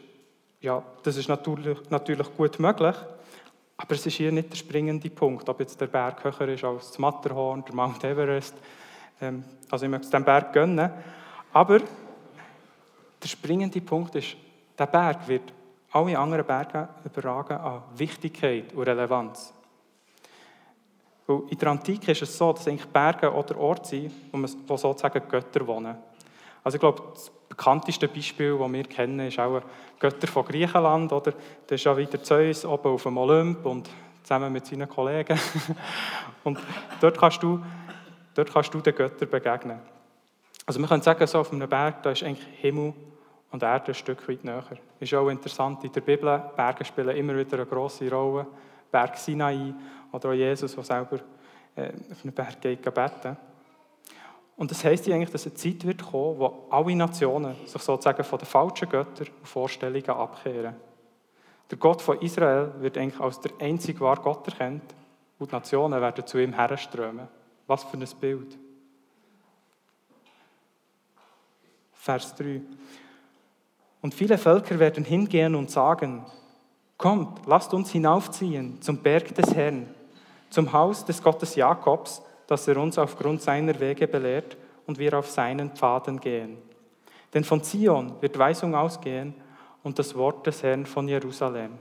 ja, 0.63 0.81
das 1.03 1.17
ist 1.17 1.27
natürlich, 1.27 1.77
natürlich 1.89 2.35
gut 2.37 2.57
möglich, 2.57 2.95
aber 3.75 3.95
es 3.95 4.05
ist 4.05 4.15
hier 4.15 4.31
nicht 4.31 4.49
der 4.49 4.55
springende 4.55 5.09
Punkt, 5.09 5.47
ob 5.49 5.59
jetzt 5.59 5.79
der 5.79 5.87
Berg 5.87 6.23
höher 6.23 6.47
ist 6.47 6.63
als 6.63 6.87
das 6.87 6.99
Matterhorn, 6.99 7.65
der 7.65 7.75
Mount 7.75 8.01
Everest. 8.05 8.55
Ähm, 9.19 9.43
also 9.69 9.85
ich 9.85 9.91
möchte 9.91 10.05
es 10.05 10.11
dem 10.11 10.23
Berg 10.23 10.53
gönnen. 10.53 10.89
Aber 11.51 11.79
der 11.79 13.27
springende 13.27 13.81
Punkt 13.81 14.15
ist, 14.15 14.37
der 14.79 14.85
Berg 14.85 15.27
wird 15.27 15.53
alle 15.91 16.17
anderen 16.17 16.45
Berge 16.45 16.87
überragen 17.03 17.57
an 17.57 17.83
Wichtigkeit 17.97 18.73
und 18.73 18.83
Relevanz. 18.83 19.53
Weil 21.27 21.41
in 21.49 21.57
der 21.57 21.67
Antike 21.71 22.13
ist 22.13 22.21
es 22.21 22.37
so, 22.37 22.53
dass 22.53 22.67
eigentlich 22.69 22.87
Berge 22.87 23.31
oder 23.33 23.57
Orte 23.57 23.89
sind, 23.89 24.13
wo 24.65 24.77
sozusagen 24.77 25.27
Götter 25.27 25.67
wohnen. 25.67 25.97
Also 26.63 26.77
ich 26.77 26.79
glaube, 26.79 27.03
bekannteste 27.55 28.07
Beispiel, 28.07 28.57
das 28.57 28.71
wir 28.71 28.83
kennen, 28.83 29.19
ist 29.27 29.39
auch 29.39 29.61
Götter 29.99 30.27
von 30.27 30.45
Griechenland. 30.45 31.11
Oder? 31.11 31.33
Da 31.67 31.75
ist 31.75 31.83
ja 31.83 31.95
wieder 31.95 32.21
Zeus 32.21 32.65
oben 32.65 32.93
auf 32.93 33.03
dem 33.03 33.17
Olymp 33.17 33.65
und 33.65 33.89
zusammen 34.23 34.51
mit 34.51 34.65
seinen 34.65 34.89
Kollegen. 34.89 35.39
und 36.43 36.59
dort 36.99 37.17
kannst 37.17 37.43
du, 37.43 37.63
dort 38.33 38.51
kannst 38.51 38.73
du 38.73 38.79
den 38.79 38.95
Göttern 38.95 39.29
begegnen. 39.29 39.79
Also 40.65 40.79
man 40.79 40.89
könnte 40.89 41.05
sagen, 41.05 41.27
so 41.27 41.39
auf 41.39 41.51
einem 41.51 41.69
Berg, 41.69 42.01
da 42.03 42.11
ist 42.11 42.23
eigentlich 42.23 42.47
Himmel 42.59 42.93
und 43.51 43.61
Erde 43.61 43.91
ein 43.91 43.93
Stück 43.93 44.27
weit 44.27 44.43
näher. 44.43 44.63
Ist 44.99 45.13
auch 45.13 45.29
interessant 45.29 45.83
in 45.83 45.91
der 45.91 46.01
Bibel, 46.01 46.41
Berge 46.55 46.85
spielen 46.85 47.15
immer 47.15 47.37
wieder 47.37 47.57
eine 47.57 47.65
grosse 47.65 48.09
Rolle. 48.09 48.47
Berg 48.91 49.17
Sinai 49.17 49.73
oder 50.11 50.29
auch 50.29 50.33
Jesus, 50.33 50.73
der 50.73 50.83
selber 50.83 51.19
äh, 51.75 51.89
auf 52.11 52.23
einen 52.23 52.33
Berg 52.33 52.61
geht, 52.61 52.81
beten. 52.81 53.37
Und 54.55 54.69
das 54.69 54.83
heisst 54.83 55.07
eigentlich, 55.09 55.31
dass 55.31 55.45
eine 55.45 55.55
Zeit 55.55 55.85
wird 55.85 56.03
kommen, 56.03 56.39
wo 56.39 56.67
alle 56.69 56.95
Nationen 56.95 57.55
sich 57.65 57.81
sozusagen 57.81 58.23
von 58.23 58.39
den 58.39 58.45
falschen 58.45 58.87
Göttern 58.89 59.27
und 59.39 59.47
Vorstellungen 59.47 60.09
abkehren. 60.09 60.75
Der 61.71 61.77
Gott 61.77 62.01
von 62.01 62.21
Israel 62.21 62.71
wird 62.79 62.97
eigentlich 62.97 63.19
als 63.19 63.39
der 63.39 63.51
einzige 63.59 63.99
wahre 64.01 64.21
Gott 64.21 64.47
erkannt 64.47 64.83
und 65.39 65.51
die 65.51 65.55
Nationen 65.55 65.99
werden 65.99 66.25
zu 66.25 66.37
ihm 66.37 66.53
herströmen. 66.53 67.27
Was 67.65 67.83
für 67.83 67.97
ein 67.97 68.07
Bild. 68.19 68.57
Vers 71.93 72.35
3. 72.35 72.61
Und 74.01 74.13
viele 74.13 74.37
Völker 74.37 74.77
werden 74.77 75.05
hingehen 75.05 75.55
und 75.55 75.71
sagen, 75.71 76.25
kommt, 76.97 77.45
lasst 77.47 77.73
uns 77.73 77.91
hinaufziehen 77.91 78.81
zum 78.81 78.97
Berg 78.97 79.33
des 79.33 79.55
Herrn, 79.55 79.87
zum 80.49 80.73
Haus 80.73 81.05
des 81.05 81.23
Gottes 81.23 81.55
Jakobs, 81.55 82.21
dass 82.53 82.67
er 82.67 82.77
uns 82.77 82.99
aufgrund 82.99 83.41
seiner 83.41 83.79
Wege 83.79 84.07
belehrt 84.07 84.55
und 84.85 84.99
wir 84.99 85.17
auf 85.17 85.27
seinen 85.27 85.71
Pfaden 85.71 86.19
gehen. 86.19 86.59
Denn 87.33 87.43
von 87.43 87.63
Zion 87.63 88.21
wird 88.21 88.37
Weisung 88.37 88.75
ausgehen 88.75 89.33
und 89.81 89.97
das 89.97 90.13
Wort 90.13 90.45
des 90.45 90.61
Herrn 90.61 90.85
von 90.85 91.07
Jerusalem. 91.07 91.71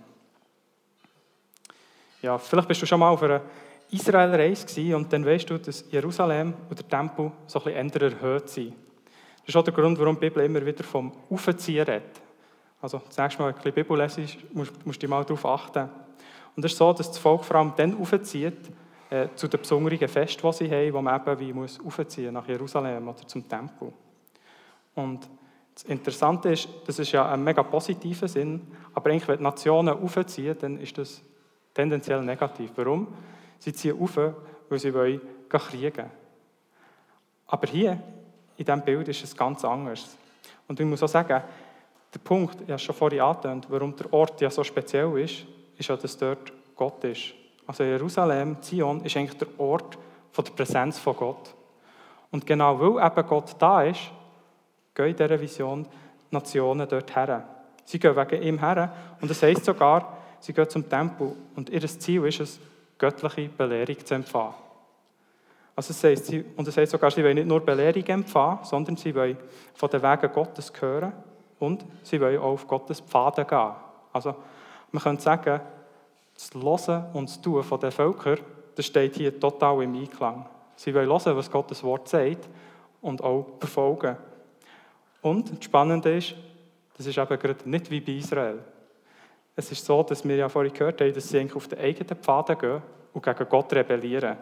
Ja, 2.22 2.38
vielleicht 2.38 2.68
bist 2.68 2.80
du 2.80 2.86
schon 2.86 3.00
mal 3.00 3.10
auf 3.10 3.22
einer 3.22 3.42
Israel-Reise 3.90 4.96
und 4.96 5.12
dann 5.12 5.26
weißt 5.26 5.50
du, 5.50 5.58
dass 5.58 5.84
Jerusalem 5.90 6.54
und 6.70 6.78
der 6.78 6.88
Tempel 6.88 7.30
so 7.46 7.62
ein 7.62 7.90
bisschen 7.90 8.10
erhöht 8.10 8.48
sind. 8.48 8.72
Das 9.40 9.48
ist 9.48 9.56
auch 9.56 9.64
der 9.64 9.74
Grund, 9.74 9.98
warum 9.98 10.14
die 10.14 10.20
Bibel 10.20 10.42
immer 10.42 10.64
wieder 10.64 10.84
vom 10.84 11.12
Aufziehen 11.28 11.84
redet. 11.84 12.22
Also, 12.80 13.02
das 13.06 13.18
nächste 13.18 13.42
Mal, 13.42 13.48
wenn 13.48 13.54
du 13.56 13.58
ein 13.58 13.62
bisschen 13.62 13.74
Bibel 13.74 13.98
lesest, 13.98 14.54
musst, 14.54 14.86
musst 14.86 15.02
du 15.02 15.08
mal 15.08 15.22
darauf 15.22 15.44
achten. 15.44 15.90
Und 16.56 16.64
es 16.64 16.72
ist 16.72 16.78
so, 16.78 16.94
dass 16.94 17.08
das 17.08 17.18
Volk 17.18 17.44
vor 17.44 17.56
allem 17.56 17.74
dann 17.76 18.00
aufzieht, 18.00 18.70
äh, 19.12 19.28
zu 19.34 19.46
den 19.46 19.60
besonderen 19.60 20.08
Festen, 20.08 20.40
die 20.40 20.52
sie 20.54 20.70
haben, 20.70 20.94
wo 20.94 21.02
man 21.02 21.20
eben 21.20 21.38
wie 21.38 21.52
muss 21.52 21.78
aufziehen 21.84 22.32
nach 22.32 22.48
Jerusalem 22.48 23.06
oder 23.08 23.26
zum 23.26 23.46
Tempel. 23.46 23.92
Und 24.94 25.28
das 25.74 25.84
Interessante 25.84 26.50
ist, 26.50 26.68
das 26.86 26.98
ist 26.98 27.12
ja 27.12 27.30
ein 27.30 27.44
mega 27.44 27.62
positiver 27.62 28.26
Sinn, 28.26 28.66
aber 28.94 29.10
eigentlich, 29.10 29.28
wenn 29.28 29.36
die 29.36 29.42
Nationen 29.42 30.02
aufziehen, 30.02 30.56
dann 30.58 30.78
ist 30.78 30.96
das 30.96 31.22
tendenziell 31.74 32.22
negativ. 32.22 32.70
Warum? 32.76 33.08
Sie 33.58 33.74
ziehen 33.74 34.00
auf, 34.00 34.16
weil 34.16 34.78
sie 34.78 34.94
wollen 34.94 35.20
kriegen 35.48 36.06
Aber 37.48 37.66
hier, 37.66 38.02
in 38.56 38.64
diesem 38.64 38.82
Bild, 38.82 39.08
ist 39.08 39.24
es 39.24 39.36
ganz 39.36 39.62
anders. 39.62 40.16
Und 40.66 40.80
ich 40.80 40.86
muss 40.86 41.02
auch 41.02 41.08
sagen, 41.08 41.42
Der 42.14 42.18
Punkt, 42.18 42.62
ich 42.62 42.68
habe 42.68 42.78
schon 42.78 42.94
vorhin 42.94 43.20
angetönt, 43.20 43.66
warum 43.68 43.94
der 43.94 44.10
Ort 44.12 44.40
ja 44.40 44.50
so 44.50 44.64
speziell 44.64 45.18
ist, 45.18 45.44
ist 45.76 45.88
ja, 45.88 45.96
dass 45.96 46.16
dort 46.16 46.52
Gott 46.76 47.04
ist. 47.04 47.41
Also 47.66 47.84
Jerusalem, 47.84 48.60
Zion, 48.60 49.04
ist 49.04 49.16
eigentlich 49.16 49.38
der 49.38 49.48
Ort 49.58 49.98
der 50.36 50.42
Präsenz 50.42 50.98
von 50.98 51.16
Gott. 51.16 51.54
Und 52.30 52.46
genau 52.46 52.78
weil 52.80 53.06
eben 53.06 53.28
Gott 53.28 53.54
da 53.58 53.82
ist, 53.82 54.10
gehen 54.94 55.06
in 55.08 55.16
dieser 55.16 55.40
Vision 55.40 55.84
die 55.84 56.34
Nationen 56.34 56.88
dort 56.88 57.14
her. 57.14 57.46
Sie 57.84 57.98
gehen 57.98 58.16
wegen 58.16 58.42
ihm 58.42 58.58
her 58.58 58.92
und 59.20 59.30
es 59.30 59.42
heisst 59.42 59.64
sogar, 59.64 60.16
sie 60.40 60.52
gehen 60.52 60.68
zum 60.68 60.88
Tempel 60.88 61.36
und 61.56 61.70
ihr 61.70 61.86
Ziel 61.86 62.24
ist 62.26 62.40
es, 62.40 62.60
göttliche 62.98 63.48
Belehrung 63.48 64.04
zu 64.04 64.14
empfangen. 64.14 64.54
Also 65.74 65.90
es 65.90 66.04
heißt, 66.04 66.32
und 66.56 66.68
es 66.68 66.76
heißt 66.76 66.92
sogar, 66.92 67.10
sie 67.10 67.24
wollen 67.24 67.34
nicht 67.34 67.48
nur 67.48 67.60
Belehrung 67.60 68.04
empfangen, 68.04 68.58
sondern 68.62 68.96
sie 68.96 69.14
wollen 69.14 69.36
von 69.74 69.90
den 69.90 70.02
Wegen 70.02 70.32
Gottes 70.32 70.72
hören 70.80 71.12
und 71.58 71.84
sie 72.02 72.20
wollen 72.20 72.38
auch 72.38 72.52
auf 72.52 72.68
Gottes 72.68 73.00
Pfade 73.00 73.44
gehen. 73.44 73.72
Also 74.12 74.34
man 74.90 75.02
könnte 75.02 75.22
sagen, 75.22 75.60
das 76.34 76.50
Hören 76.54 77.06
und 77.12 77.28
das 77.28 77.40
Tun 77.40 77.62
von 77.62 77.80
den 77.80 77.92
Völkern, 77.92 78.38
das 78.74 78.86
steht 78.86 79.16
hier 79.16 79.38
total 79.38 79.82
im 79.82 79.94
Einklang. 79.94 80.46
Sie 80.76 80.94
wollen 80.94 81.08
hören, 81.08 81.36
was 81.36 81.50
Gottes 81.50 81.82
Wort 81.82 82.08
sagt 82.08 82.48
und 83.00 83.22
auch 83.22 83.44
befolgen. 83.60 84.16
Und 85.20 85.56
das 85.56 85.64
Spannende 85.64 86.16
ist, 86.16 86.34
das 86.96 87.06
ist 87.06 87.18
eben 87.18 87.38
gerade 87.38 87.68
nicht 87.68 87.90
wie 87.90 88.00
bei 88.00 88.12
Israel. 88.12 88.58
Es 89.54 89.70
ist 89.70 89.84
so, 89.84 90.02
dass 90.02 90.26
wir 90.26 90.36
ja 90.36 90.48
vorhin 90.48 90.72
gehört 90.72 91.00
haben, 91.00 91.12
dass 91.12 91.28
sie 91.28 91.38
eigentlich 91.38 91.56
auf 91.56 91.68
den 91.68 91.78
eigenen 91.78 92.16
Pfaden 92.16 92.58
gehen 92.58 92.82
und 93.12 93.22
gegen 93.22 93.48
Gott 93.48 93.72
rebellieren. 93.72 94.36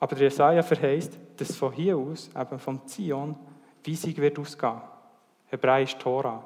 Aber 0.00 0.16
der 0.16 0.24
Jesaja 0.24 0.62
verheißt, 0.62 1.18
dass 1.36 1.54
von 1.54 1.72
hier 1.72 1.96
aus, 1.96 2.30
eben 2.34 2.58
vom 2.58 2.86
Zion, 2.86 3.36
Weisung 3.86 4.16
wird 4.16 4.38
ausgehen. 4.38 4.80
Hebräisch 5.46 5.96
Tora. 5.98 6.42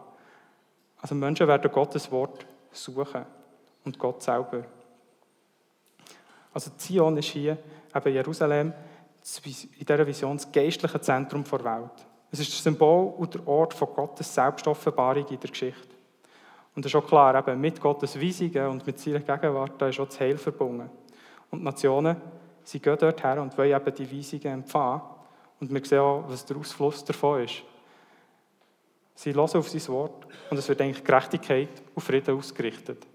Also 1.00 1.14
Menschen 1.14 1.46
werden 1.46 1.70
Gottes 1.70 2.10
Wort 2.10 2.44
suchen 2.72 3.24
und 3.86 3.98
Gott 3.98 4.22
selber. 4.22 4.64
Also 6.52 6.70
Zion 6.76 7.16
ist 7.16 7.28
hier, 7.28 7.56
eben 7.94 8.12
Jerusalem, 8.12 8.72
in 9.44 9.86
dieser 9.86 10.06
Vision 10.06 10.36
das 10.36 10.50
geistliche 10.52 11.00
Zentrum 11.00 11.44
der 11.44 11.64
Welt. 11.64 12.06
Es 12.30 12.40
ist 12.40 12.52
das 12.52 12.62
Symbol 12.62 13.14
und 13.16 13.34
der 13.34 13.46
Ort 13.46 13.74
von 13.74 13.88
Gottes 13.94 14.34
Selbstoffenbarung 14.34 15.26
in 15.26 15.40
der 15.40 15.50
Geschichte. 15.50 15.88
Und 16.74 16.84
es 16.84 16.92
ist 16.92 16.96
auch 16.96 17.06
klar, 17.06 17.34
eben 17.34 17.60
mit 17.60 17.80
Gottes 17.80 18.20
Weisungen 18.20 18.68
und 18.68 18.86
mit 18.86 18.98
seiner 18.98 19.20
Gegenwart, 19.20 19.72
da 19.78 19.88
ist 19.88 19.98
auch 19.98 20.06
das 20.06 20.20
Heil 20.20 20.36
verbunden. 20.36 20.90
Und 21.50 21.60
die 21.60 21.64
Nationen, 21.64 22.16
sie 22.64 22.80
gehen 22.80 22.98
dort 23.00 23.22
her 23.22 23.40
und 23.40 23.56
wollen 23.56 23.74
eben 23.74 23.94
die 23.94 24.18
Weisungen 24.18 24.54
empfangen. 24.60 25.00
Und 25.58 25.72
wir 25.72 25.84
sehen 25.84 26.00
auch, 26.00 26.24
was 26.28 26.44
der 26.44 26.56
Ausfluss 26.58 27.04
davon 27.04 27.44
ist. 27.44 27.62
Sie 29.14 29.32
hören 29.32 29.48
auf 29.48 29.68
sein 29.68 29.88
Wort 29.88 30.26
und 30.50 30.58
es 30.58 30.68
wird 30.68 30.80
eigentlich 30.82 31.02
Gerechtigkeit 31.02 31.70
und 31.94 32.02
Frieden 32.02 32.36
ausgerichtet, 32.36 33.06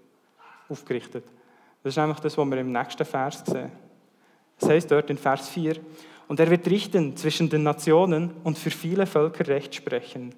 aufgerichtet. 0.72 1.24
Das 1.82 1.92
ist 1.92 1.96
nämlich 1.96 2.20
das, 2.20 2.36
was 2.36 2.46
wir 2.48 2.58
im 2.58 2.72
nächsten 2.72 3.04
Vers 3.04 3.42
sehen. 3.46 3.70
Es 4.60 4.68
heißt 4.68 4.90
dort 4.90 5.10
in 5.10 5.18
Vers 5.18 5.48
4, 5.48 5.76
und 6.28 6.40
er 6.40 6.48
wird 6.50 6.66
richten 6.68 7.16
zwischen 7.16 7.50
den 7.50 7.62
Nationen 7.62 8.30
und 8.44 8.58
für 8.58 8.70
viele 8.70 9.06
Völker 9.06 9.46
Recht 9.48 9.74
sprechen. 9.74 10.34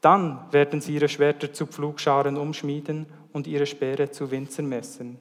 Dann 0.00 0.40
werden 0.50 0.80
sie 0.80 0.94
ihre 0.94 1.08
Schwerter 1.08 1.52
zu 1.52 1.66
Pflugscharen 1.66 2.36
umschmieden 2.36 3.06
und 3.32 3.46
ihre 3.46 3.66
Speere 3.66 4.10
zu 4.10 4.30
Winzermessern. 4.30 5.18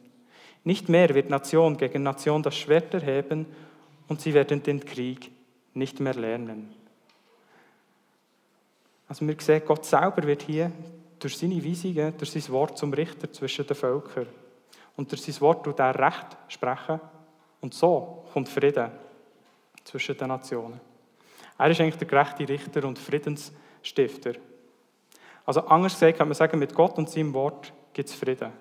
Nicht 0.63 0.89
mehr 0.89 1.13
wird 1.13 1.29
Nation 1.29 1.77
gegen 1.77 2.03
Nation 2.03 2.41
das 2.41 2.57
Schwert 2.57 2.93
erheben 2.93 3.45
und 4.07 4.21
sie 4.21 4.33
werden 4.33 4.63
den 4.63 4.83
Krieg 4.83 5.31
nicht 5.73 5.99
mehr 5.99 6.15
lernen. 6.15 6.73
Also 9.07 9.27
wir 9.27 9.35
sehen, 9.39 9.61
Gott 9.65 9.85
selber 9.85 10.23
wird 10.23 10.43
hier 10.43 10.71
durch 11.19 11.37
seine 11.37 11.63
Weisungen, 11.63 12.13
durch 12.17 12.31
sein 12.31 12.49
Wort 12.49 12.77
zum 12.77 12.93
Richter 12.93 13.31
zwischen 13.31 13.67
den 13.67 13.75
Völkern. 13.75 14.27
Und 14.95 15.11
durch 15.11 15.21
sein 15.21 15.39
Wort 15.41 15.63
tut 15.63 15.79
er 15.79 15.97
Recht 15.97 16.37
sprechen. 16.47 16.99
Und 17.61 17.73
so 17.73 18.25
kommt 18.33 18.49
Frieden 18.49 18.91
zwischen 19.83 20.17
den 20.17 20.27
Nationen. 20.27 20.79
Er 21.57 21.69
ist 21.69 21.81
eigentlich 21.81 21.97
der 21.97 22.07
gerechte 22.07 22.47
Richter 22.47 22.85
und 22.85 22.97
Friedensstifter. 22.97 24.33
Also 25.45 25.61
anders 25.61 25.93
gesagt 25.93 26.17
kann 26.17 26.27
man 26.27 26.35
sagen, 26.35 26.59
mit 26.59 26.73
Gott 26.73 26.97
und 26.97 27.09
seinem 27.09 27.33
Wort 27.33 27.73
gibt 27.91 28.09
es 28.09 28.15
Frieden. 28.15 28.51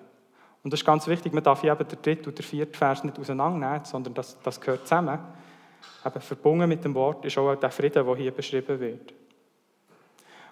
Und 0.63 0.73
das 0.73 0.81
ist 0.81 0.85
ganz 0.85 1.07
wichtig, 1.07 1.31
man 1.33 1.43
darf 1.43 1.61
hier 1.61 1.71
eben 1.71 1.87
den 1.87 2.01
dritten 2.01 2.29
und 2.29 2.37
den 2.37 2.43
vierten 2.43 2.73
Vers 2.73 3.03
nicht 3.03 3.17
auseinandernehmen, 3.17 3.85
sondern 3.85 4.13
das, 4.13 4.37
das 4.43 4.59
gehört 4.59 4.81
zusammen. 4.81 5.19
Eben 6.05 6.21
verbunden 6.21 6.67
mit 6.67 6.83
dem 6.83 6.93
Wort 6.95 7.23
ist 7.25 7.37
auch 7.37 7.55
der 7.55 7.71
Frieden, 7.71 8.05
der 8.05 8.15
hier 8.15 8.31
beschrieben 8.31 8.79
wird. 8.79 9.13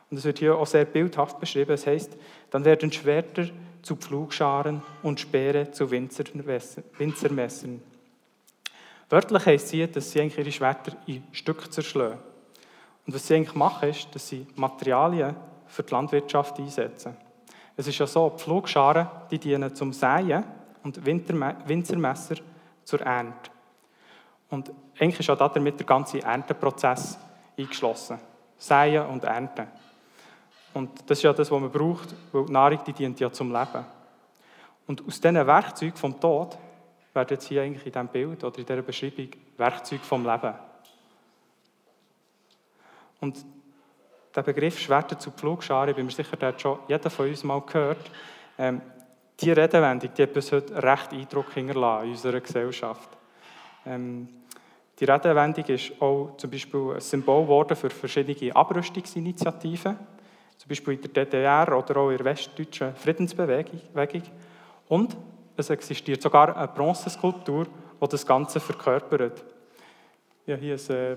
Und 0.10 0.18
es 0.18 0.24
wird 0.24 0.40
hier 0.40 0.56
auch 0.56 0.68
sehr 0.68 0.86
bildhaft 0.86 1.40
beschrieben. 1.40 1.74
Es 1.74 1.86
heißt, 1.86 2.16
dann 2.50 2.64
werden 2.64 2.92
Schwerter 2.92 3.48
zu 3.82 3.96
Pflugscharen 3.96 4.82
und 5.04 5.20
Speere 5.20 5.72
zu 5.72 5.90
Winzermessern. 5.92 7.82
Wörtlich 9.10 9.46
heisst 9.46 9.70
sie, 9.70 9.88
dass 9.88 10.12
sie 10.12 10.20
ihre 10.20 10.52
Schwerter 10.52 10.92
in 11.06 11.24
Stücke 11.32 11.70
zerschlagen. 11.70 12.20
Und 13.06 13.14
was 13.14 13.26
sie 13.26 13.36
eigentlich 13.36 13.56
machen, 13.56 13.90
ist, 13.90 14.14
dass 14.14 14.28
sie 14.28 14.46
Materialien 14.56 15.36
für 15.66 15.84
die 15.84 15.94
Landwirtschaft 15.94 16.60
einsetzen. 16.60 17.16
Es 17.78 17.88
ist 17.88 17.98
ja 17.98 18.08
so, 18.08 18.30
Pflugscharen 18.32 19.08
die 19.32 19.40
dienen 19.40 19.74
zum 19.74 19.94
Säen 19.94 20.44
und 20.84 21.06
Winzermesser 21.06 22.36
zur 22.84 23.02
Ernte. 23.02 23.52
Und 24.50 24.72
eigentlich 25.00 25.20
ist 25.20 25.30
auch 25.30 25.54
damit 25.54 25.80
der 25.80 25.86
ganze 25.86 26.22
Ernteprozess 26.22 27.18
eingeschlossen. 27.58 28.20
Säen 28.58 29.06
und 29.06 29.24
Ernten. 29.24 29.68
Und 30.78 31.10
das 31.10 31.18
ist 31.18 31.24
ja 31.24 31.34
das, 31.34 31.50
was 31.50 31.60
man 31.60 31.72
braucht, 31.72 32.14
weil 32.32 32.46
die 32.46 32.52
Nahrung 32.52 32.80
die 32.86 32.94
dient 32.94 33.20
ja 33.20 33.32
zum 33.32 33.52
Leben. 33.52 33.84
Und 34.86 35.06
aus 35.08 35.20
diesen 35.20 35.48
Werkzeugen 35.48 35.98
vom 35.98 36.20
Tod 36.20 36.56
werden 37.16 37.30
jetzt 37.32 37.48
hier 37.48 37.64
eigentlich 37.64 37.88
in 37.88 37.92
diesem 37.92 38.08
Bild 38.08 38.44
oder 38.44 38.60
in 38.60 38.66
dieser 38.66 38.82
Beschreibung 38.84 39.30
Werkzeuge 39.58 40.04
vom 40.04 40.24
Leben. 40.24 40.54
Und 43.20 43.44
der 44.36 44.44
Begriff 44.44 44.78
Schwerter 44.78 45.18
zu 45.18 45.32
Pflugscharen, 45.32 45.90
ich 45.90 45.96
bin 45.96 46.06
mir 46.06 46.12
sicher, 46.12 46.38
der 46.38 46.50
hat 46.50 46.62
schon 46.62 46.78
jeder 46.88 47.10
von 47.10 47.28
uns 47.28 47.44
mal 47.44 47.60
gehört. 47.62 48.12
Ähm, 48.60 48.80
die 49.42 49.52
Redewendung 49.52 50.12
die 50.16 50.22
hat 50.22 50.34
bis 50.34 50.52
heute 50.52 50.84
recht 50.84 51.12
Eindruck 51.12 51.54
hinterlassen 51.54 52.06
in 52.06 52.12
unserer 52.12 52.40
Gesellschaft. 52.40 53.10
Ähm, 53.84 54.30
die 55.00 55.06
Redewendung 55.06 55.66
ist 55.66 56.00
auch 56.00 56.38
zum 56.38 56.52
Beispiel 56.52 56.94
ein 56.94 57.02
Symbol 57.02 57.44
geworden 57.44 57.76
für 57.76 57.90
verschiedene 57.90 58.56
Abrüstungsinitiativen, 58.56 59.98
zum 60.58 60.70
Beispiel 60.70 60.94
in 60.96 61.02
der 61.02 61.26
DDR 61.26 61.78
oder 61.78 61.98
auch 61.98 62.10
in 62.10 62.18
der 62.18 62.26
westdeutschen 62.26 62.96
Friedensbewegung. 62.96 63.80
Und 64.88 65.16
es 65.56 65.70
existiert 65.70 66.22
sogar 66.22 66.56
eine 66.56 66.68
Bronzeskulptur, 66.68 67.66
die 68.02 68.08
das 68.08 68.26
Ganze 68.26 68.60
verkörpert. 68.60 69.44
Ich 70.46 70.54
habe 70.54 70.62
hier 70.62 70.76
ein, 70.76 70.96
äh, 70.96 71.16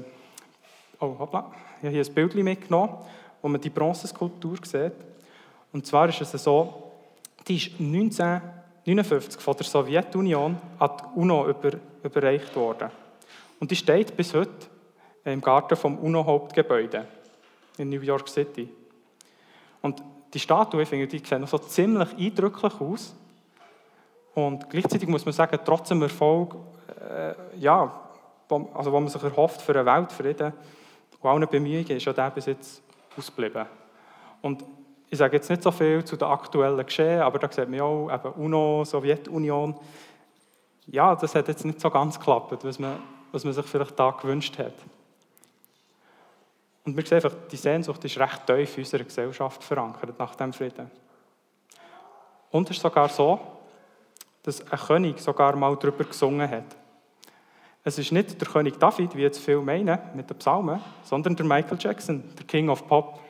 oh, 0.98 1.16
hoppla. 1.18 1.52
Ich 1.78 1.84
habe 1.84 1.94
hier 1.94 2.04
ein 2.04 2.14
Bild 2.14 2.34
mitgenommen, 2.34 2.94
wo 3.42 3.48
man 3.48 3.60
die 3.60 3.70
Bronzeskulptur 3.70 4.58
sieht. 4.62 4.92
Und 5.72 5.86
zwar 5.86 6.08
ist 6.08 6.20
es 6.20 6.42
so, 6.42 6.90
die 7.46 7.56
ist 7.56 7.78
1959 7.78 9.40
von 9.40 9.56
der 9.56 9.66
Sowjetunion 9.66 10.58
an 10.78 10.90
die 10.98 11.18
UNO 11.18 11.48
über, 11.48 11.72
überreicht 12.02 12.54
worden. 12.56 12.90
Und 13.60 13.70
die 13.70 13.76
steht 13.76 14.16
bis 14.16 14.34
heute 14.34 14.50
im 15.24 15.40
Garten 15.40 15.76
vom 15.76 15.98
UNO-Hauptgebäude 15.98 17.06
in 17.78 17.90
New 17.90 18.00
York 18.00 18.28
City. 18.28 18.68
Und 19.82 20.02
die 20.32 20.38
Statue, 20.38 20.82
ich 20.82 20.88
finde, 20.88 21.06
die 21.06 21.18
sieht 21.18 21.38
noch 21.38 21.48
so 21.48 21.58
ziemlich 21.58 22.08
eindrücklich 22.16 22.80
aus. 22.80 23.14
Und 24.34 24.70
gleichzeitig 24.70 25.08
muss 25.08 25.24
man 25.24 25.32
sagen, 25.32 25.58
trotz 25.64 25.88
dem 25.88 26.02
Erfolg, 26.02 26.54
äh, 27.00 27.34
ja, 27.58 27.92
also 28.74 28.92
wo 28.92 29.00
man 29.00 29.08
sich 29.08 29.22
erhofft 29.22 29.62
für 29.62 29.74
einen 29.74 29.86
Weltfrieden 29.86 30.52
und 31.20 31.28
allen 31.28 31.48
Bemühungen, 31.48 31.90
ist 31.90 32.04
ja 32.04 32.12
der 32.12 32.30
bis 32.30 32.46
jetzt 32.46 32.82
ausgeblieben. 33.16 33.66
Und 34.42 34.64
ich 35.08 35.18
sage 35.18 35.36
jetzt 35.36 35.50
nicht 35.50 35.62
so 35.62 35.70
viel 35.70 36.04
zu 36.04 36.16
den 36.16 36.28
aktuellen 36.28 36.84
Geschehen, 36.84 37.20
aber 37.20 37.38
da 37.38 37.50
sieht 37.50 37.68
man 37.68 37.80
auch, 37.80 38.10
eben 38.12 38.32
UNO, 38.34 38.84
Sowjetunion, 38.84 39.74
ja, 40.86 41.14
das 41.14 41.34
hat 41.34 41.48
jetzt 41.48 41.64
nicht 41.64 41.80
so 41.80 41.90
ganz 41.90 42.18
geklappt, 42.18 42.64
was 42.64 42.78
man, 42.78 42.96
was 43.32 43.44
man 43.44 43.52
sich 43.52 43.66
vielleicht 43.66 43.98
da 43.98 44.10
gewünscht 44.10 44.58
hat. 44.58 44.74
Und 46.90 46.96
wir 46.96 47.06
sehen 47.06 47.22
einfach, 47.22 47.36
die 47.48 47.56
Sehnsucht 47.56 48.04
ist 48.04 48.18
recht 48.18 48.46
tief 48.48 48.76
in 48.76 48.82
unserer 48.82 49.04
Gesellschaft 49.04 49.62
verankert 49.62 50.18
nach 50.18 50.34
dem 50.34 50.52
Frieden. 50.52 50.90
Und 52.50 52.68
es 52.68 52.78
ist 52.78 52.82
sogar 52.82 53.08
so, 53.08 53.38
dass 54.42 54.60
ein 54.72 54.76
König 54.76 55.20
sogar 55.20 55.54
mal 55.54 55.76
darüber 55.76 56.02
gesungen 56.02 56.50
hat. 56.50 56.76
Es 57.84 57.96
ist 57.96 58.10
nicht 58.10 58.40
der 58.40 58.48
König 58.48 58.76
David, 58.80 59.14
wie 59.14 59.22
jetzt 59.22 59.38
viele 59.38 59.60
meinen, 59.60 60.00
mit 60.14 60.28
den 60.28 60.36
Psalmen, 60.38 60.80
sondern 61.04 61.36
der 61.36 61.46
Michael 61.46 61.78
Jackson, 61.80 62.24
der 62.36 62.44
King 62.44 62.68
of 62.68 62.84
Pop. 62.88 63.20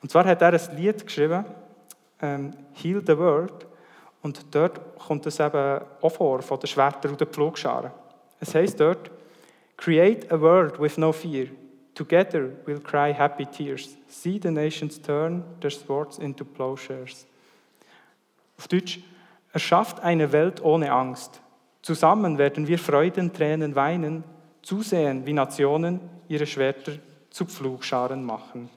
Und 0.00 0.10
zwar 0.10 0.24
hat 0.24 0.40
er 0.40 0.54
ein 0.54 0.76
Lied 0.76 1.04
geschrieben, 1.04 1.44
ähm, 2.22 2.54
Heal 2.72 3.02
the 3.06 3.18
World, 3.18 3.66
und 4.22 4.46
dort 4.54 4.80
kommt 4.98 5.26
es 5.26 5.38
eben 5.38 5.82
auch 6.00 6.08
vor, 6.08 6.40
von 6.40 6.58
den 6.58 6.68
Schwertern 6.68 7.10
und 7.10 7.20
den 7.20 7.28
Pflugscharen. 7.28 7.90
Es 8.40 8.54
heißt 8.54 8.80
dort, 8.80 9.10
Create 9.80 10.30
a 10.30 10.36
world 10.36 10.78
with 10.78 10.98
no 10.98 11.10
fear, 11.10 11.48
Together 12.00 12.50
we'll 12.66 12.80
cry 12.80 13.12
happy 13.12 13.44
tears. 13.44 13.96
See 14.08 14.38
the 14.38 14.50
nations 14.50 14.98
turn 14.98 15.44
their 15.60 15.70
swords 15.70 16.18
into 16.18 16.44
plowshares. 16.46 17.26
Auf 18.56 18.68
Deutsch, 18.68 19.00
er 19.52 19.60
schafft 19.60 20.00
eine 20.00 20.32
Welt 20.32 20.62
ohne 20.62 20.92
Angst. 20.92 21.42
Zusammen 21.82 22.38
werden 22.38 22.66
wir 22.68 22.78
Freudentränen 22.78 23.74
weinen, 23.74 24.24
zusehen, 24.62 25.26
wie 25.26 25.34
Nationen 25.34 26.00
ihre 26.28 26.46
Schwerter 26.46 26.92
zu 27.28 27.44
Pflugscharen 27.44 28.24
machen. 28.24 28.70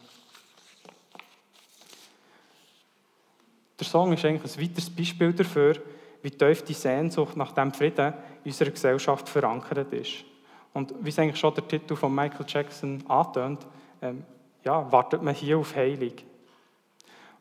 Der 3.79 3.85
Song 3.85 4.11
ist 4.11 4.25
eigentlich 4.25 4.57
ein 4.57 4.63
weiteres 4.63 4.89
Beispiel 4.89 5.31
dafür, 5.31 5.75
wie 6.21 6.31
tief 6.31 6.63
die 6.63 6.73
Sehnsucht 6.73 7.37
nach 7.37 7.51
dem 7.51 7.73
Frieden 7.73 8.13
in 8.43 8.51
unserer 8.51 8.71
Gesellschaft 8.71 9.29
verankert 9.29 9.93
ist. 9.93 10.25
Und 10.73 10.93
wie 10.99 11.09
es 11.09 11.19
eigentlich 11.19 11.39
schon 11.39 11.53
der 11.53 11.67
Titel 11.67 11.95
von 11.95 12.13
Michael 12.13 12.45
Jackson 12.47 13.03
antönt, 13.07 13.65
ähm, 14.01 14.23
ja, 14.63 14.91
wartet 14.91 15.21
man 15.21 15.35
hier 15.35 15.57
auf 15.57 15.75
Heilung. 15.75 16.13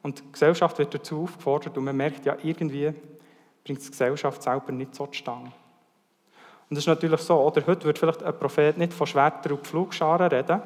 Und 0.02 0.18
die 0.18 0.32
Gesellschaft 0.32 0.78
wird 0.78 0.94
dazu 0.94 1.22
aufgefordert 1.22 1.76
und 1.78 1.84
man 1.84 1.96
merkt, 1.96 2.26
ja, 2.26 2.36
irgendwie 2.42 2.92
bringt 3.64 3.84
die 3.84 3.90
Gesellschaft 3.90 4.42
selber 4.42 4.72
nicht 4.72 4.94
so 4.94 5.06
zustande. 5.06 5.52
Und 6.68 6.76
es 6.76 6.84
ist 6.84 6.88
natürlich 6.88 7.20
so, 7.20 7.38
oder 7.40 7.64
heute 7.66 7.84
wird 7.84 7.98
vielleicht 7.98 8.22
ein 8.22 8.38
Prophet 8.38 8.76
nicht 8.78 8.92
von 8.92 9.06
Schwertern 9.06 9.52
und 9.52 9.66
Flugscharen 9.66 10.28
reden. 10.28 10.60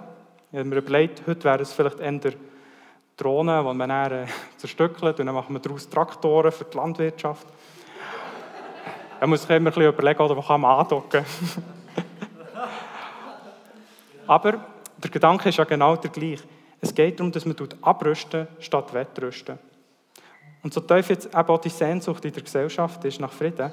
Ich 0.52 0.58
habe 0.58 0.76
überlegt, 0.76 1.26
heute 1.26 1.44
wäre 1.44 1.62
es 1.62 1.72
vielleicht 1.72 2.00
eher 2.00 2.32
Drohnen, 3.16 3.66
die 3.66 3.74
man 3.74 3.88
dann 3.88 4.12
äh, 4.12 4.26
zerstückelt 4.56 5.20
und 5.20 5.26
dann 5.26 5.34
machen 5.34 5.54
wir 5.54 5.60
daraus 5.60 5.88
Traktoren 5.88 6.52
für 6.52 6.64
die 6.64 6.76
Landwirtschaft. 6.76 7.46
Da 9.18 9.26
muss 9.26 9.44
ich 9.44 9.50
immer 9.50 9.56
ein 9.56 9.64
bisschen 9.64 9.92
überlegen, 9.92 10.20
oder 10.20 10.36
wo 10.36 10.42
kann 10.42 10.60
man 10.60 10.78
andocken. 10.78 11.24
Aber 14.26 14.64
der 14.96 15.10
Gedanke 15.10 15.48
ist 15.48 15.58
ja 15.58 15.64
genau 15.64 15.96
der 15.96 16.10
gleiche. 16.10 16.44
Es 16.80 16.94
geht 16.94 17.18
darum, 17.18 17.32
dass 17.32 17.46
man 17.46 17.56
abrüsten 17.82 18.48
statt 18.58 18.92
wettrüsten. 18.92 19.58
Und 20.62 20.74
so 20.74 20.80
tief 20.80 21.08
jetzt 21.10 21.26
eben 21.26 21.48
auch 21.48 21.60
die 21.60 21.68
Sehnsucht 21.68 22.24
in 22.24 22.32
der 22.32 22.42
Gesellschaft 22.42 23.04
ist 23.04 23.20
nach 23.20 23.32
Frieden, 23.32 23.72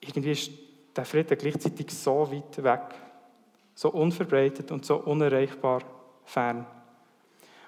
irgendwie 0.00 0.32
ist 0.32 0.50
der 0.96 1.04
Frieden 1.04 1.38
gleichzeitig 1.38 1.90
so 1.90 2.30
weit 2.30 2.62
weg, 2.62 2.80
so 3.74 3.90
unverbreitet 3.90 4.70
und 4.72 4.84
so 4.84 4.96
unerreichbar 4.96 5.82
fern. 6.24 6.66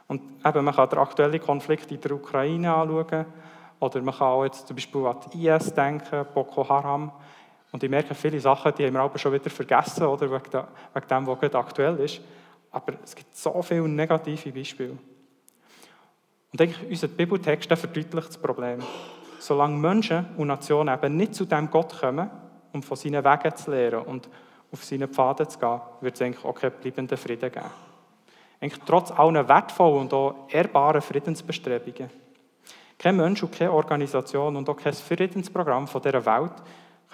Und 0.08 0.20
eben, 0.44 0.64
man 0.64 0.74
kann 0.74 0.88
den 0.88 0.98
aktuellen 0.98 1.40
Konflikt 1.40 1.90
in 1.92 2.00
der 2.00 2.12
Ukraine 2.12 2.74
anschauen, 2.74 3.26
oder 3.80 4.02
man 4.02 4.14
kann 4.14 4.28
auch 4.28 4.44
jetzt 4.44 4.66
zum 4.66 4.76
Beispiel 4.76 5.06
an 5.06 5.16
die 5.32 5.46
IS 5.46 5.74
denken, 5.74 6.26
Boko 6.32 6.68
Haram. 6.68 7.12
Und 7.74 7.82
ich 7.82 7.90
merke, 7.90 8.14
viele 8.14 8.38
Sachen, 8.38 8.72
die 8.78 8.86
haben 8.86 8.94
wir 8.94 9.00
aber 9.00 9.18
schon 9.18 9.32
wieder 9.32 9.50
vergessen, 9.50 10.04
oder, 10.04 10.30
wegen, 10.30 10.48
dem, 10.48 11.26
was 11.26 11.40
gerade 11.40 11.58
aktuell 11.58 11.98
ist. 11.98 12.20
Aber 12.70 12.92
es 13.02 13.16
gibt 13.16 13.36
so 13.36 13.60
viele 13.62 13.88
negative 13.88 14.52
Beispiele. 14.52 14.90
Und 14.92 16.60
denke, 16.60 16.86
unser 16.88 17.08
Bibeltext 17.08 17.68
verdeutlicht 17.72 18.28
das 18.28 18.38
Problem. 18.38 18.78
Solange 19.40 19.76
Menschen 19.76 20.24
und 20.36 20.46
Nationen 20.46 20.94
eben 20.94 21.16
nicht 21.16 21.34
zu 21.34 21.46
dem 21.46 21.68
Gott 21.68 21.98
kommen, 21.98 22.30
um 22.72 22.80
von 22.80 22.96
seinen 22.96 23.24
Wegen 23.24 23.56
zu 23.56 23.72
lernen 23.72 24.06
und 24.06 24.28
auf 24.70 24.84
seine 24.84 25.08
Pfade 25.08 25.48
zu 25.48 25.58
gehen, 25.58 25.80
wird 26.00 26.14
es 26.14 26.22
eigentlich 26.22 26.44
auch 26.44 26.54
keinen 26.54 26.74
bleibenden 26.80 27.18
Frieden 27.18 27.50
geben. 27.50 27.66
Eigentlich 28.60 28.82
trotz 28.86 29.10
allen 29.10 29.48
wertvollen 29.48 30.02
und 30.02 30.14
auch 30.14 30.46
ehrbaren 30.48 31.02
Friedensbestrebungen. 31.02 32.08
Kein 32.96 33.16
Mensch 33.16 33.42
und 33.42 33.50
keine 33.50 33.72
Organisation 33.72 34.54
und 34.54 34.68
auch 34.68 34.76
kein 34.76 34.92
Friedensprogramm 34.92 35.88
von 35.88 36.00
dieser 36.00 36.24
Welt 36.24 36.52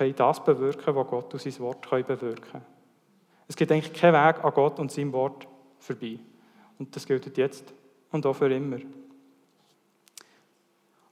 können 0.00 0.16
das 0.16 0.42
bewirken, 0.42 0.94
was 0.94 1.06
Gott 1.06 1.34
und 1.34 1.42
sein 1.42 1.58
Wort 1.60 1.90
bewirken 1.90 2.50
können. 2.52 2.64
Es 3.48 3.56
gibt 3.56 3.70
eigentlich 3.70 3.92
keinen 3.92 4.14
Weg 4.14 4.44
an 4.44 4.52
Gott 4.54 4.78
und 4.78 4.90
seinem 4.90 5.12
Wort 5.12 5.46
vorbei. 5.78 6.18
Und 6.78 6.94
das 6.94 7.06
gilt 7.06 7.36
jetzt 7.36 7.72
und 8.10 8.24
auch 8.24 8.32
für 8.32 8.52
immer. 8.52 8.78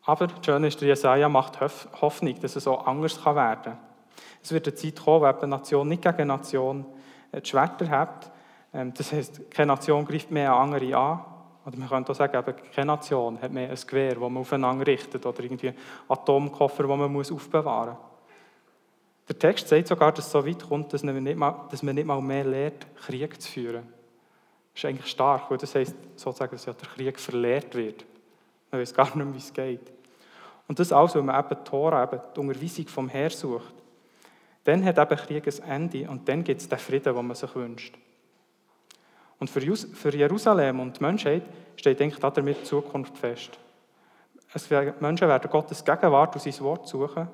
Aber 0.02 0.26
das 0.26 0.44
Schöne 0.44 0.68
ist, 0.68 0.80
der 0.80 0.88
Jesaja 0.88 1.28
macht 1.28 1.60
Hoffnung, 1.60 2.40
dass 2.40 2.56
es 2.56 2.64
so 2.64 2.78
anders 2.78 3.22
werden 3.26 3.62
kann. 3.62 3.78
Es 4.42 4.52
wird 4.52 4.66
eine 4.66 4.74
Zeit 4.74 5.04
kommen, 5.04 5.20
wo 5.20 5.26
eine 5.26 5.46
Nation 5.48 5.88
nicht 5.88 6.02
gegen 6.02 6.28
Nation 6.28 6.86
äh, 7.32 7.42
die 7.42 7.50
Schwerter 7.50 7.90
hat. 7.90 8.32
Ähm, 8.72 8.94
das 8.94 9.12
heisst, 9.12 9.50
keine 9.50 9.72
Nation 9.72 10.06
greift 10.06 10.30
mehr 10.30 10.54
an 10.54 10.72
andere 10.72 10.96
an. 10.96 11.24
Oder 11.66 11.76
man 11.76 11.88
könnte 11.88 12.12
auch 12.12 12.16
sagen, 12.16 12.38
eben, 12.38 12.56
keine 12.74 12.86
Nation 12.86 13.38
hat 13.42 13.52
mehr 13.52 13.68
ein 13.68 13.78
Gewehr, 13.86 14.14
das 14.14 14.20
man 14.20 14.38
aufeinander 14.38 14.86
richtet, 14.86 15.26
oder 15.26 15.40
irgendwie 15.42 15.74
Atomkoffer, 16.08 16.84
den 16.84 16.98
man 16.98 17.14
aufbewahren 17.14 17.90
muss. 17.90 18.17
Der 19.28 19.38
Text 19.38 19.68
sagt 19.68 19.88
sogar, 19.88 20.12
dass 20.12 20.26
es 20.26 20.32
so 20.32 20.46
weit 20.46 20.66
kommt, 20.66 20.92
dass 20.92 21.02
man 21.02 21.22
nicht 21.22 21.36
mal, 21.36 21.66
dass 21.70 21.82
man 21.82 21.94
nicht 21.94 22.06
mal 22.06 22.20
mehr 22.20 22.44
lernt, 22.44 22.86
Krieg 22.96 23.40
zu 23.40 23.50
führen. 23.50 23.86
Das 24.72 24.84
ist 24.84 24.88
eigentlich 24.88 25.10
stark, 25.10 25.50
weil 25.50 25.58
das 25.58 25.74
heisst 25.74 25.96
sozusagen, 26.16 26.52
dass 26.52 26.64
ja 26.64 26.72
der 26.72 26.88
Krieg 26.88 27.20
verlehrt 27.20 27.74
wird. 27.74 28.06
Man 28.70 28.80
weiß 28.80 28.94
gar 28.94 29.04
nicht 29.04 29.16
mehr, 29.16 29.34
wie 29.34 29.38
es 29.38 29.52
geht. 29.52 29.92
Und 30.66 30.78
das 30.78 30.92
alles, 30.92 31.14
weil 31.14 31.22
man 31.22 31.38
eben 31.38 31.48
die 31.58 31.68
Tora, 31.68 32.04
eben 32.04 32.20
die 32.34 32.40
Unterweisung 32.40 32.88
vom 32.88 33.08
Herr 33.08 33.30
sucht. 33.30 33.74
Dann 34.64 34.84
hat 34.84 34.98
eben 34.98 35.16
Krieg 35.16 35.46
ein 35.46 35.70
Ende 35.70 36.08
und 36.08 36.28
dann 36.28 36.44
gibt 36.44 36.60
es 36.60 36.68
den 36.68 36.78
Frieden, 36.78 37.14
den 37.14 37.26
man 37.26 37.36
sich 37.36 37.54
wünscht. 37.54 37.96
Und 39.38 39.50
für 39.50 40.16
Jerusalem 40.16 40.80
und 40.80 40.98
die 40.98 41.02
Menschheit 41.02 41.42
steht 41.76 42.00
eigentlich 42.00 42.18
damit 42.18 42.60
die 42.60 42.64
Zukunft 42.64 43.16
fest. 43.16 43.58
Es 44.52 44.68
Menschen 44.70 45.28
werden 45.28 45.50
Gottes 45.50 45.84
Gegenwart 45.84 46.34
und 46.34 46.42
sein 46.42 46.64
Wort 46.64 46.88
suchen 46.88 47.28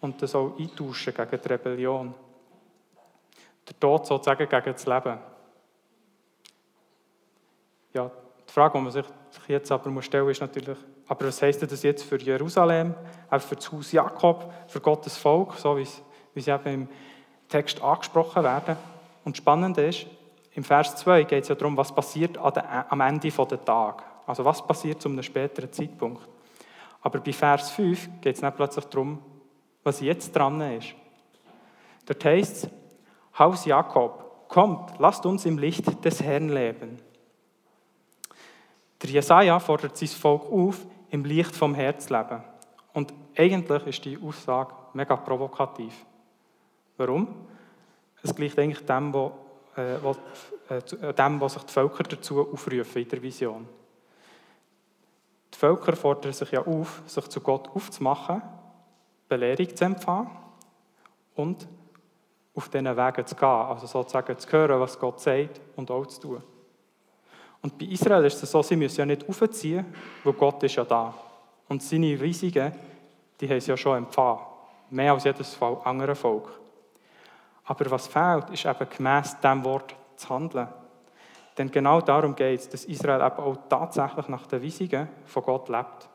und 0.00 0.20
das 0.20 0.34
auch 0.34 0.58
eintauschen 0.58 1.14
gegen 1.14 1.40
die 1.42 1.48
Rebellion. 1.48 2.14
Der 3.68 3.80
Tod 3.80 4.06
sozusagen 4.06 4.48
gegen 4.48 4.72
das 4.72 4.86
Leben. 4.86 5.18
Ja, 7.92 8.10
die 8.48 8.52
Frage, 8.52 8.78
die 8.78 8.84
man 8.84 8.92
sich 8.92 9.04
jetzt 9.48 9.72
aber 9.72 9.90
muss 9.90 10.04
stellen 10.04 10.28
ist 10.28 10.40
natürlich, 10.40 10.78
aber 11.08 11.26
was 11.26 11.40
heisst 11.42 11.62
das 11.62 11.82
jetzt 11.82 12.04
für 12.04 12.20
Jerusalem, 12.20 12.94
auch 13.30 13.40
für 13.40 13.56
das 13.56 13.70
Haus 13.70 13.92
Jakob, 13.92 14.52
für 14.68 14.80
Gottes 14.80 15.16
Volk, 15.16 15.54
so 15.54 15.76
wie, 15.76 15.82
es, 15.82 16.02
wie 16.34 16.40
sie 16.40 16.50
eben 16.50 16.64
im 16.66 16.88
Text 17.48 17.82
angesprochen 17.82 18.42
werden? 18.42 18.76
Und 19.24 19.36
spannend 19.36 19.78
ist, 19.78 20.06
im 20.54 20.64
Vers 20.64 20.96
2 20.96 21.24
geht 21.24 21.42
es 21.42 21.48
ja 21.48 21.54
darum, 21.54 21.76
was 21.76 21.94
passiert 21.94 22.38
am 22.38 23.00
Ende 23.00 23.28
des 23.28 23.64
Tages. 23.64 24.06
Also 24.26 24.44
was 24.44 24.66
passiert 24.66 25.00
zu 25.00 25.08
einem 25.08 25.22
späteren 25.22 25.72
Zeitpunkt. 25.72 26.26
Aber 27.02 27.20
bei 27.20 27.32
Vers 27.32 27.70
5 27.70 28.20
geht 28.20 28.34
es 28.34 28.40
dann 28.40 28.54
plötzlich 28.54 28.84
darum, 28.86 29.22
was 29.86 30.00
jetzt 30.00 30.34
dran 30.34 30.60
ist. 30.60 30.94
Dort 32.04 32.24
heißt 32.24 32.64
es, 32.64 32.70
Haus 33.38 33.64
Jakob, 33.64 34.48
kommt, 34.48 34.98
lasst 34.98 35.26
uns 35.26 35.44
im 35.46 35.58
Licht 35.58 36.04
des 36.04 36.22
Herrn 36.22 36.48
leben. 36.48 36.98
Der 39.02 39.10
Jesaja 39.10 39.58
fordert 39.58 39.96
sein 39.96 40.08
Volk 40.08 40.50
auf, 40.50 40.86
im 41.10 41.24
Licht 41.24 41.54
vom 41.54 41.74
Herrn 41.74 41.98
zu 41.98 42.14
leben. 42.14 42.42
Und 42.92 43.12
eigentlich 43.36 43.86
ist 43.86 44.04
die 44.04 44.18
Aussage 44.22 44.74
mega 44.94 45.16
provokativ. 45.16 45.94
Warum? 46.96 47.28
Es 48.22 48.34
gleicht 48.34 48.58
eigentlich 48.58 48.84
dem, 48.86 49.12
was 49.12 49.32
äh, 49.76 49.96
äh, 50.68 51.14
dem, 51.14 51.40
was 51.40 51.54
sich 51.54 51.62
die 51.62 51.72
Völker 51.72 52.02
dazu 52.02 52.52
aufrufen 52.52 53.02
in 53.02 53.08
der 53.08 53.22
Vision. 53.22 53.68
Die 55.54 55.58
Völker 55.58 55.94
fordern 55.94 56.32
sich 56.32 56.50
ja 56.50 56.66
auf, 56.66 57.02
sich 57.06 57.28
zu 57.28 57.40
Gott 57.40 57.68
aufzumachen, 57.68 58.42
Belehrung 59.28 59.74
zu 59.74 59.84
empfangen 59.84 60.30
und 61.34 61.68
auf 62.54 62.68
diesen 62.68 62.96
Wegen 62.96 63.26
zu 63.26 63.34
gehen, 63.34 63.48
also 63.48 63.86
sozusagen 63.86 64.38
zu 64.38 64.50
hören, 64.50 64.80
was 64.80 64.98
Gott 64.98 65.20
sagt 65.20 65.60
und 65.76 65.90
auch 65.90 66.06
zu 66.06 66.20
tun. 66.20 66.42
Und 67.62 67.78
bei 67.78 67.86
Israel 67.86 68.24
ist 68.24 68.42
es 68.42 68.50
so, 68.50 68.62
sie 68.62 68.76
müssen 68.76 69.00
ja 69.00 69.06
nicht 69.06 69.28
aufziehen, 69.28 69.84
weil 70.24 70.32
Gott 70.32 70.62
ist 70.62 70.76
ja 70.76 70.84
da. 70.84 71.12
Und 71.68 71.82
seine 71.82 72.20
Weisungen, 72.20 72.72
die 73.40 73.48
haben 73.48 73.60
sie 73.60 73.70
ja 73.70 73.76
schon 73.76 73.98
empfangen. 73.98 74.40
Mehr 74.90 75.12
als 75.12 75.24
jedes 75.24 75.60
andere 75.84 76.14
Volk. 76.14 76.48
Aber 77.64 77.90
was 77.90 78.06
fehlt, 78.06 78.50
ist 78.50 78.64
eben 78.64 78.88
gemäss 78.88 79.38
dem 79.40 79.64
Wort 79.64 79.94
zu 80.14 80.28
handeln. 80.28 80.68
Denn 81.58 81.70
genau 81.70 82.00
darum 82.00 82.36
geht 82.36 82.60
es, 82.60 82.68
dass 82.68 82.84
Israel 82.84 83.20
eben 83.26 83.38
auch 83.38 83.56
tatsächlich 83.68 84.28
nach 84.28 84.46
den 84.46 84.62
Weisungen 84.62 85.08
von 85.24 85.42
Gott 85.42 85.68
lebt. 85.68 86.08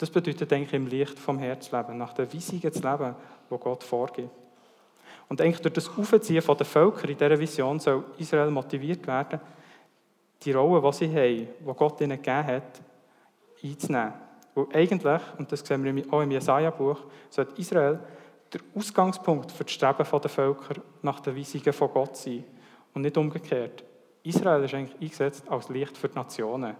Das 0.00 0.08
bedeutet 0.08 0.50
eigentlich 0.50 0.72
im 0.72 0.86
Licht 0.86 1.18
vom 1.18 1.38
Herz 1.38 1.70
leben, 1.70 1.98
nach 1.98 2.14
den 2.14 2.32
Weisungen 2.32 2.72
zu 2.72 2.80
leben, 2.80 3.14
wo 3.50 3.58
Gott 3.58 3.84
vorgibt. 3.84 4.30
Und 5.28 5.42
eigentlich 5.42 5.60
durch 5.60 5.74
das 5.74 5.90
Aufziehen 5.90 6.42
der 6.42 6.66
Völker 6.66 7.06
in 7.06 7.18
dieser 7.18 7.38
Vision 7.38 7.78
soll 7.78 8.04
Israel 8.16 8.50
motiviert 8.50 9.06
werden, 9.06 9.38
die 10.40 10.52
Rolle, 10.52 10.80
die 10.80 10.96
sie 10.96 11.08
haben, 11.08 11.48
die 11.60 11.74
Gott 11.76 12.00
ihnen 12.00 12.16
gegeben 12.16 12.46
hat, 12.46 12.80
einzunehmen. 13.62 14.14
Weil 14.54 14.66
eigentlich, 14.72 15.20
und 15.36 15.52
das 15.52 15.60
sehen 15.60 15.84
wir 15.84 16.12
auch 16.14 16.22
im 16.22 16.30
Jesaja-Buch, 16.30 17.00
sollte 17.28 17.60
Israel 17.60 17.98
der 18.54 18.60
Ausgangspunkt 18.74 19.52
für 19.52 19.64
das 19.64 19.72
Streben 19.74 20.06
der 20.10 20.30
Völker 20.30 20.80
nach 21.02 21.20
den 21.20 21.36
Weisungen 21.36 21.74
von 21.74 21.90
Gott 21.92 22.16
sein 22.16 22.44
und 22.94 23.02
nicht 23.02 23.18
umgekehrt. 23.18 23.84
Israel 24.22 24.64
ist 24.64 24.72
eigentlich 24.72 24.98
eingesetzt 24.98 25.44
als 25.50 25.68
Licht 25.68 25.98
für 25.98 26.08
die 26.08 26.14
Nationen, 26.14 26.74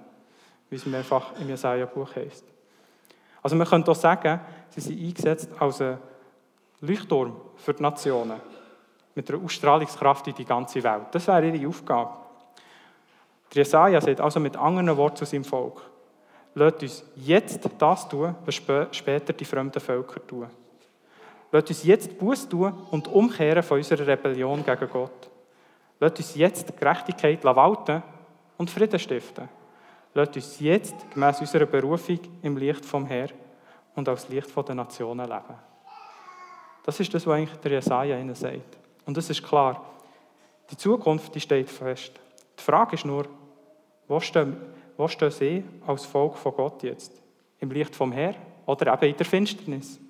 wie 0.70 0.76
es 0.76 0.86
mehrfach 0.86 1.38
im 1.38 1.50
Jesaja-Buch 1.50 2.16
heißt. 2.16 2.59
Also 3.42 3.56
man 3.56 3.66
könnte 3.66 3.90
auch 3.90 3.96
sagen, 3.96 4.40
sie 4.70 4.80
sind 4.80 5.00
eingesetzt 5.00 5.50
als 5.58 5.80
ein 5.80 5.98
Leuchtturm 6.80 7.36
für 7.56 7.74
die 7.74 7.82
Nationen. 7.82 8.40
mit 9.14 9.30
einer 9.30 9.42
Ausstrahlungskraft 9.44 10.28
in 10.28 10.34
die 10.34 10.44
ganze 10.44 10.82
Welt. 10.82 11.06
Das 11.12 11.26
wäre 11.26 11.48
ihre 11.48 11.68
Aufgabe. 11.68 12.10
Der 13.54 13.64
Jesaja 13.64 14.00
sagt 14.00 14.20
also 14.20 14.38
mit 14.40 14.56
anderen 14.56 14.96
Worten 14.96 15.16
zu 15.16 15.24
seinem 15.24 15.44
Volk, 15.44 15.82
lasst 16.54 16.82
uns 16.82 17.04
jetzt 17.16 17.68
das 17.78 18.08
tun, 18.08 18.34
was 18.44 18.54
später 18.54 19.32
die 19.32 19.44
fremden 19.44 19.80
Völker 19.80 20.24
tun. 20.26 20.46
Lasst 21.52 21.68
uns 21.68 21.84
jetzt 21.84 22.16
Buß 22.18 22.48
tun 22.48 22.72
und 22.92 23.08
umkehren 23.08 23.62
von 23.62 23.78
unserer 23.78 24.06
Rebellion 24.06 24.64
gegen 24.64 24.88
Gott. 24.88 25.30
Lasst 25.98 26.18
uns 26.18 26.34
jetzt 26.36 26.76
Gerechtigkeit 26.78 27.44
walten 27.44 28.02
und 28.56 28.70
Frieden 28.70 28.98
stiften. 28.98 29.48
Lasst 30.14 30.36
uns 30.36 30.60
jetzt 30.60 31.10
gemäß 31.12 31.40
unserer 31.40 31.66
Berufung 31.66 32.18
im 32.42 32.56
Licht 32.56 32.84
vom 32.84 33.06
Herrn 33.06 33.30
und 33.94 34.08
als 34.08 34.28
Licht 34.28 34.50
der 34.56 34.74
Nationen 34.74 35.28
leben. 35.28 35.54
Das 36.84 36.98
ist 36.98 37.12
das, 37.14 37.26
was 37.26 37.34
eigentlich 37.34 37.58
der 37.60 37.72
Jesaja 37.72 38.18
ihnen 38.18 38.34
sagt. 38.34 38.78
Und 39.06 39.16
es 39.16 39.30
ist 39.30 39.42
klar, 39.42 39.84
die 40.70 40.76
Zukunft 40.76 41.34
die 41.34 41.40
steht 41.40 41.70
fest. 41.70 42.12
Die 42.58 42.62
Frage 42.62 42.94
ist 42.94 43.04
nur, 43.04 43.26
wo 44.08 44.18
stehen, 44.20 44.56
wo 44.96 45.06
stehen 45.06 45.30
sie 45.30 45.64
als 45.86 46.06
Volk 46.06 46.36
von 46.36 46.54
Gott 46.54 46.82
jetzt? 46.82 47.12
Im 47.60 47.70
Licht 47.70 47.94
vom 47.94 48.12
Herrn 48.12 48.36
oder 48.66 48.92
eben 48.92 49.12
in 49.12 49.16
der 49.16 49.26
Finsternis? 49.26 50.00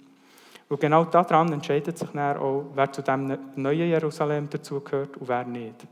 Und 0.69 0.81
genau 0.81 1.05
daran 1.05 1.53
entscheidet 1.53 1.99
sich 1.99 2.09
dann 2.11 2.37
auch, 2.37 2.65
wer 2.75 2.91
zu 2.93 3.03
dem 3.03 3.37
neuen 3.57 3.89
Jerusalem 3.89 4.49
dazugehört 4.49 5.17
und 5.17 5.29
wer 5.29 5.45
nicht. 5.45 5.87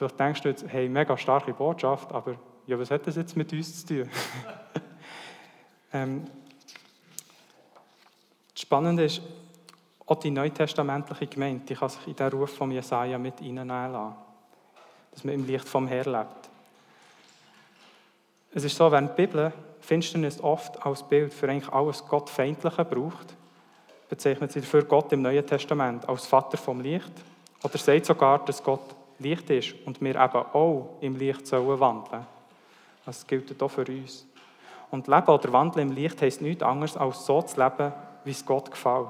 Vielleicht 0.00 0.18
denkst 0.18 0.40
du 0.40 0.48
jetzt, 0.48 0.64
hey, 0.66 0.88
mega 0.88 1.14
starke 1.14 1.52
Botschaft, 1.52 2.10
aber 2.10 2.36
ja, 2.66 2.78
was 2.78 2.90
hat 2.90 3.06
das 3.06 3.16
jetzt 3.16 3.36
mit 3.36 3.52
uns 3.52 3.84
zu 3.84 3.96
tun? 3.96 4.10
ähm, 5.92 6.24
das 8.54 8.62
Spannende 8.62 9.04
ist, 9.04 9.20
auch 10.06 10.14
die 10.14 10.30
neutestamentliche 10.30 11.26
Gemeinde, 11.26 11.66
die 11.66 11.74
kann 11.74 11.90
sich 11.90 12.06
in 12.06 12.16
den 12.16 12.28
Ruf 12.28 12.56
von 12.56 12.70
Jesaja 12.70 13.18
mit 13.18 13.40
hineinnehmen 13.40 13.92
lassen. 13.92 14.14
Dass 15.10 15.22
man 15.22 15.34
im 15.34 15.46
Licht 15.46 15.68
vom 15.68 15.86
Herrn 15.86 16.12
lebt. 16.12 16.48
Es 18.54 18.64
ist 18.64 18.78
so, 18.78 18.90
wenn 18.90 19.08
die 19.08 19.12
Bibel 19.26 19.52
Finsternis 19.80 20.40
oft 20.40 20.82
als 20.86 21.02
Bild 21.02 21.34
für 21.34 21.46
eigentlich 21.50 21.70
alles 21.70 22.06
Gottfeindliche 22.06 22.86
braucht, 22.86 23.36
bezeichnet 24.08 24.50
sie 24.50 24.62
dafür 24.62 24.84
Gott 24.84 25.12
im 25.12 25.20
Neuen 25.20 25.46
Testament 25.46 26.08
als 26.08 26.26
Vater 26.26 26.56
vom 26.56 26.80
Licht 26.80 27.12
oder 27.62 27.76
sagt 27.76 28.06
sogar, 28.06 28.42
dass 28.46 28.64
Gott 28.64 28.96
Licht 29.20 29.50
ist 29.50 29.74
und 29.84 30.00
wir 30.00 30.10
eben 30.10 30.18
auch 30.18 30.98
im 31.00 31.16
Licht 31.16 31.46
sollen 31.46 31.80
wandeln. 31.80 32.26
Das 33.06 33.26
gilt 33.26 33.62
auch 33.62 33.68
für 33.68 33.86
uns. 33.86 34.26
Und 34.90 35.06
Leben 35.06 35.26
oder 35.26 35.52
Wandeln 35.52 35.88
im 35.88 35.94
Licht 35.94 36.20
heisst 36.20 36.42
nichts 36.42 36.62
anderes, 36.62 36.96
als 36.96 37.24
so 37.24 37.40
zu 37.42 37.60
leben, 37.60 37.92
wie 38.24 38.30
es 38.30 38.44
Gott 38.44 38.70
gefällt. 38.70 39.06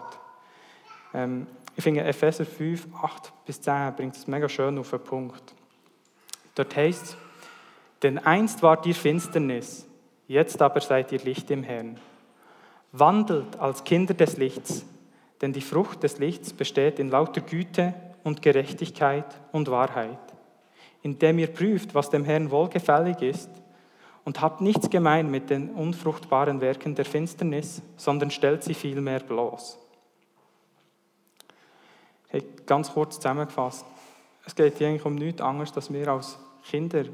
Ähm, 1.15 1.47
ich 1.77 1.83
finde, 1.83 2.05
Epheser 2.05 2.45
5, 2.45 2.89
8 3.03 3.33
bis 3.47 3.61
10 3.63 3.95
bringt 3.97 4.17
es 4.17 4.27
mega 4.27 4.49
schön 4.49 4.79
auf 4.79 4.91
den 4.91 5.01
Punkt. 5.01 5.55
Dort 6.55 6.77
heißt 6.77 7.03
es, 7.03 7.17
denn 8.03 8.19
einst 8.19 8.63
war 8.63 8.81
die 8.81 8.95
Finsternis, 8.95 9.87
jetzt 10.27 10.61
aber 10.61 10.81
seid 10.81 11.13
ihr 11.13 11.21
Licht 11.21 11.51
im 11.51 11.63
Herrn. 11.63 11.99
Wandelt 12.93 13.59
als 13.59 13.85
Kinder 13.85 14.15
des 14.15 14.37
Lichts, 14.37 14.85
denn 15.41 15.53
die 15.53 15.61
Frucht 15.61 16.03
des 16.03 16.19
Lichts 16.19 16.53
besteht 16.53 16.99
in 16.99 17.09
lauter 17.09 17.41
Güte 17.41 17.95
und 18.25 18.43
Gerechtigkeit 18.43 19.27
und 19.53 19.71
Wahrheit, 19.71 20.19
indem 21.03 21.39
ihr 21.39 21.49
prüft, 21.49 21.95
was 21.95 22.11
dem 22.11 22.25
Herrn 22.25 22.51
wohlgefällig 22.51 23.23
ist, 23.23 23.51
und 24.25 24.41
habt 24.41 24.61
nichts 24.61 24.91
gemein 24.91 25.31
mit 25.31 25.51
den 25.51 25.71
unfruchtbaren 25.71 26.61
Werken 26.61 26.95
der 26.95 27.05
Finsternis, 27.05 27.83
sondern 27.97 28.31
stellt 28.31 28.63
sie 28.63 28.75
vielmehr 28.75 29.21
bloß. 29.21 29.79
Hey, 32.29 32.45
ganz 32.67 32.93
kurz 32.93 33.17
zusammengefasst. 33.17 33.85
Es 34.47 34.55
geht 34.55 34.79
hier 34.79 34.89
eigentlich 34.89 35.05
um 35.05 35.17
nichts 35.17 35.41
anderes, 35.41 35.73
dass 35.73 35.93
wir 35.93 36.07
als 36.09 36.39
Kinder 36.65 37.05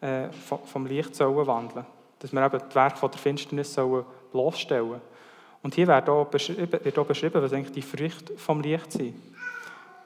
äh, 0.00 0.28
vom 0.32 0.86
Licht 0.86 1.14
sollen 1.14 1.46
wandeln 1.46 1.86
Dass 2.18 2.32
wir 2.32 2.44
eben 2.44 2.58
das 2.58 2.74
Werk 2.74 3.00
der 3.00 3.10
Finsternis 3.18 3.72
sollen 3.72 4.04
bloßstellen 4.32 5.00
Und 5.62 5.74
hier 5.74 5.86
wird 5.86 6.08
auch 6.08 6.26
beschrieben, 6.26 6.72
wird 6.82 6.98
auch 6.98 7.06
beschrieben 7.06 7.42
was 7.42 7.52
eigentlich 7.52 7.72
die 7.72 7.82
Früchte 7.82 8.36
vom 8.36 8.60
Licht 8.60 8.92
sind. 8.92 9.14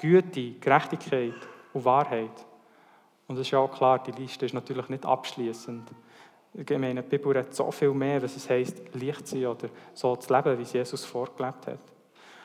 Güte, 0.05 0.51
Gerechtigkeit 0.61 1.33
und 1.73 1.83
Wahrheit. 1.83 2.45
Und 3.27 3.37
es 3.37 3.47
ist 3.47 3.53
ja 3.53 3.59
auch 3.59 3.75
klar, 3.75 4.03
die 4.03 4.11
Liste 4.11 4.45
ist 4.45 4.53
natürlich 4.53 4.87
nicht 4.91 5.07
abschließend. 5.07 5.91
Ich 6.53 6.79
meine, 6.79 7.03
die 7.03 7.09
Bibel 7.09 7.35
redet 7.35 7.55
so 7.55 7.71
viel 7.71 7.95
mehr, 7.95 8.23
was 8.23 8.37
es 8.37 8.51
heisst, 8.51 8.83
Licht 8.93 9.27
zu 9.27 9.37
sein 9.37 9.47
oder 9.47 9.69
so 9.95 10.15
zu 10.17 10.35
leben, 10.35 10.59
wie 10.59 10.63
es 10.63 10.75
Jesus 10.75 11.07
vorgelebt 11.07 11.69
hat. 11.69 11.79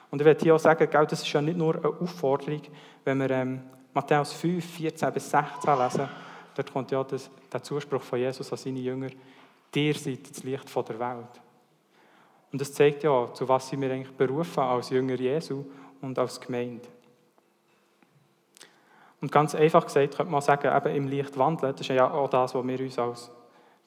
Und 0.09 0.21
ich 0.21 0.25
werde 0.25 0.41
hier 0.41 0.55
auch 0.55 0.59
sagen, 0.59 0.87
das 0.89 1.21
ist 1.21 1.33
ja 1.33 1.41
nicht 1.41 1.57
nur 1.57 1.75
eine 1.75 1.85
Aufforderung, 1.99 2.61
wenn 3.03 3.19
wir 3.19 3.29
ähm, 3.29 3.59
Matthäus 3.93 4.31
5, 4.31 4.65
14 4.65 5.11
bis 5.11 5.29
16 5.29 5.77
lesen, 5.77 6.09
dort 6.55 6.71
kommt 6.71 6.91
ja 6.91 7.03
das, 7.03 7.29
der 7.51 7.61
Zuspruch 7.61 8.01
von 8.01 8.19
Jesus 8.19 8.49
an 8.53 8.57
seine 8.57 8.79
Jünger, 8.79 9.09
dir 9.75 9.93
seid 9.95 10.29
das 10.29 10.43
Licht 10.43 10.73
der 10.73 10.97
Welt. 10.97 11.41
Und 12.53 12.61
das 12.61 12.71
zeigt 12.71 13.03
ja, 13.03 13.33
zu 13.33 13.45
was 13.49 13.67
sind 13.67 13.81
wir 13.81 13.91
eigentlich 13.91 14.15
berufen 14.15 14.61
als 14.61 14.91
Jünger 14.91 15.15
Jesu 15.15 15.65
und 15.99 16.17
als 16.17 16.39
Gemeinde. 16.39 16.87
Und 19.21 19.31
ganz 19.31 19.53
einfach 19.53 19.85
gesagt 19.85 20.15
könnte 20.15 20.31
man 20.31 20.41
sagen, 20.41 20.75
eben 20.75 20.95
im 20.95 21.07
Licht 21.07 21.37
wandeln, 21.37 21.73
das 21.73 21.81
ist 21.81 21.89
ja 21.89 22.09
auch 22.09 22.29
das, 22.29 22.55
was 22.55 22.65
wir 22.65 22.79
uns 22.79 22.99
als 22.99 23.31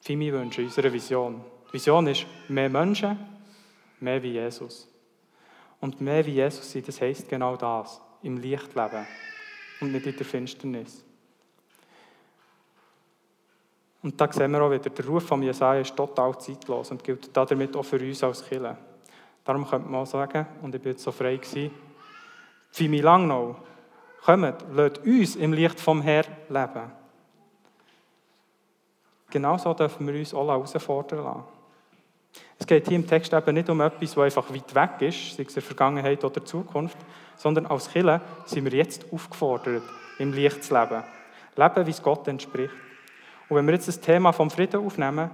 FIMI 0.01 0.31
wünschen, 0.31 0.65
unsere 0.65 0.91
Vision. 0.93 1.43
Die 1.69 1.73
Vision 1.73 2.07
ist 2.07 2.25
mehr 2.49 2.69
Menschen, 2.69 3.17
mehr 3.99 4.21
wie 4.21 4.33
Jesus. 4.33 4.87
Und 5.79 5.99
mehr 5.99 6.25
wie 6.25 6.33
Jesus 6.33 6.71
sein, 6.71 6.83
das 6.85 7.01
heisst 7.01 7.27
genau 7.27 7.55
das, 7.55 7.99
im 8.21 8.37
Licht 8.37 8.75
leben 8.75 9.07
und 9.81 9.91
nicht 9.91 10.05
in 10.05 10.15
der 10.15 10.25
Finsternis. 10.25 11.03
Und 14.03 14.19
da 14.19 14.31
sehen 14.31 14.51
wir 14.51 14.61
auch 14.61 14.71
wieder, 14.71 14.89
der 14.89 15.05
Ruf 15.05 15.25
von 15.25 15.41
Jesaja 15.41 15.79
ist 15.79 15.95
total 15.95 16.37
zeitlos 16.37 16.91
und 16.91 17.03
gilt 17.03 17.35
damit 17.35 17.75
auch 17.75 17.83
für 17.83 17.99
uns 17.99 18.21
als 18.23 18.45
Kirche. 18.45 18.77
Darum 19.45 19.67
könnte 19.67 19.89
man 19.89 20.01
auch 20.01 20.05
sagen, 20.05 20.45
und 20.61 20.75
ich 20.75 20.81
bin 20.81 20.91
jetzt 20.91 21.03
so 21.03 21.11
frei 21.11 21.37
gewesen, 21.37 21.71
Fimi 22.69 22.99
Langnau, 22.99 23.55
kommt, 24.25 24.65
lasst 24.73 24.99
uns 24.99 25.35
im 25.35 25.53
Licht 25.53 25.79
vom 25.79 26.01
Herrn 26.01 26.31
leben. 26.49 26.91
Genauso 29.29 29.73
dürfen 29.73 30.07
wir 30.07 30.19
uns 30.19 30.33
alle 30.33 30.51
herausfordern 30.51 31.23
lassen. 31.23 31.43
Es 32.59 32.67
geht 32.67 32.87
hier 32.87 32.95
im 32.95 33.07
Text 33.07 33.33
eben 33.33 33.53
nicht 33.53 33.69
um 33.69 33.81
etwas, 33.81 34.13
das 34.13 34.17
einfach 34.17 34.53
weit 34.53 34.75
weg 34.75 35.01
ist, 35.09 35.35
sei 35.35 35.43
es 35.43 35.49
in 35.49 35.53
der 35.55 35.63
Vergangenheit 35.63 36.23
oder 36.23 36.35
der 36.35 36.45
Zukunft, 36.45 36.97
sondern 37.35 37.65
als 37.65 37.89
Killer 37.89 38.21
sind 38.45 38.65
wir 38.65 38.73
jetzt 38.73 39.05
aufgefordert, 39.11 39.83
im 40.19 40.33
Licht 40.33 40.63
zu 40.63 40.73
leben. 40.73 41.03
Leben, 41.55 41.87
wie 41.87 41.91
es 41.91 42.01
Gott 42.01 42.27
entspricht. 42.27 42.73
Und 43.49 43.57
wenn 43.57 43.65
wir 43.65 43.73
jetzt 43.73 43.87
das 43.87 43.99
Thema 43.99 44.31
vom 44.31 44.49
Frieden 44.49 44.85
aufnehmen, 44.85 45.29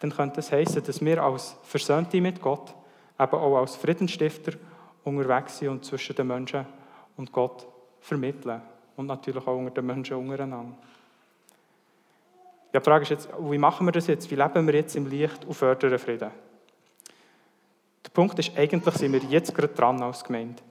dann 0.00 0.10
könnte 0.10 0.40
es 0.40 0.52
heißen, 0.52 0.84
dass 0.84 1.04
wir 1.04 1.22
als 1.22 1.56
Versöhnte 1.62 2.20
mit 2.20 2.40
Gott, 2.40 2.74
eben 3.18 3.32
auch 3.32 3.58
als 3.58 3.76
Friedensstifter 3.76 4.52
unterwegs 5.04 5.58
sind 5.58 5.68
und 5.68 5.84
zwischen 5.84 6.14
den 6.16 6.26
Menschen 6.26 6.66
und 7.16 7.32
Gott 7.32 7.66
vermitteln. 8.04 8.60
Und 8.96 9.06
natürlich 9.06 9.44
auch 9.46 9.56
unter 9.56 9.70
den 9.70 9.86
Menschen 9.86 10.16
untereinander. 10.16 10.76
Ja, 12.72 12.80
die 12.80 12.84
Frage 12.84 13.02
ist 13.02 13.10
jetzt, 13.10 13.28
wie 13.38 13.58
machen 13.58 13.86
wir 13.86 13.92
das 13.92 14.06
jetzt? 14.06 14.30
Wie 14.30 14.34
leben 14.34 14.66
wir 14.66 14.74
jetzt 14.74 14.94
im 14.94 15.06
Licht 15.06 15.44
und 15.44 15.54
fördern 15.54 15.98
Frieden? 15.98 16.30
Der 18.04 18.10
Punkt 18.10 18.38
ist, 18.38 18.56
eigentlich 18.56 18.94
sind 18.94 19.12
wir 19.12 19.20
jetzt 19.30 19.54
gerade 19.54 19.72
dran 19.72 20.02
als 20.02 20.22
Gemeinde. 20.22 20.62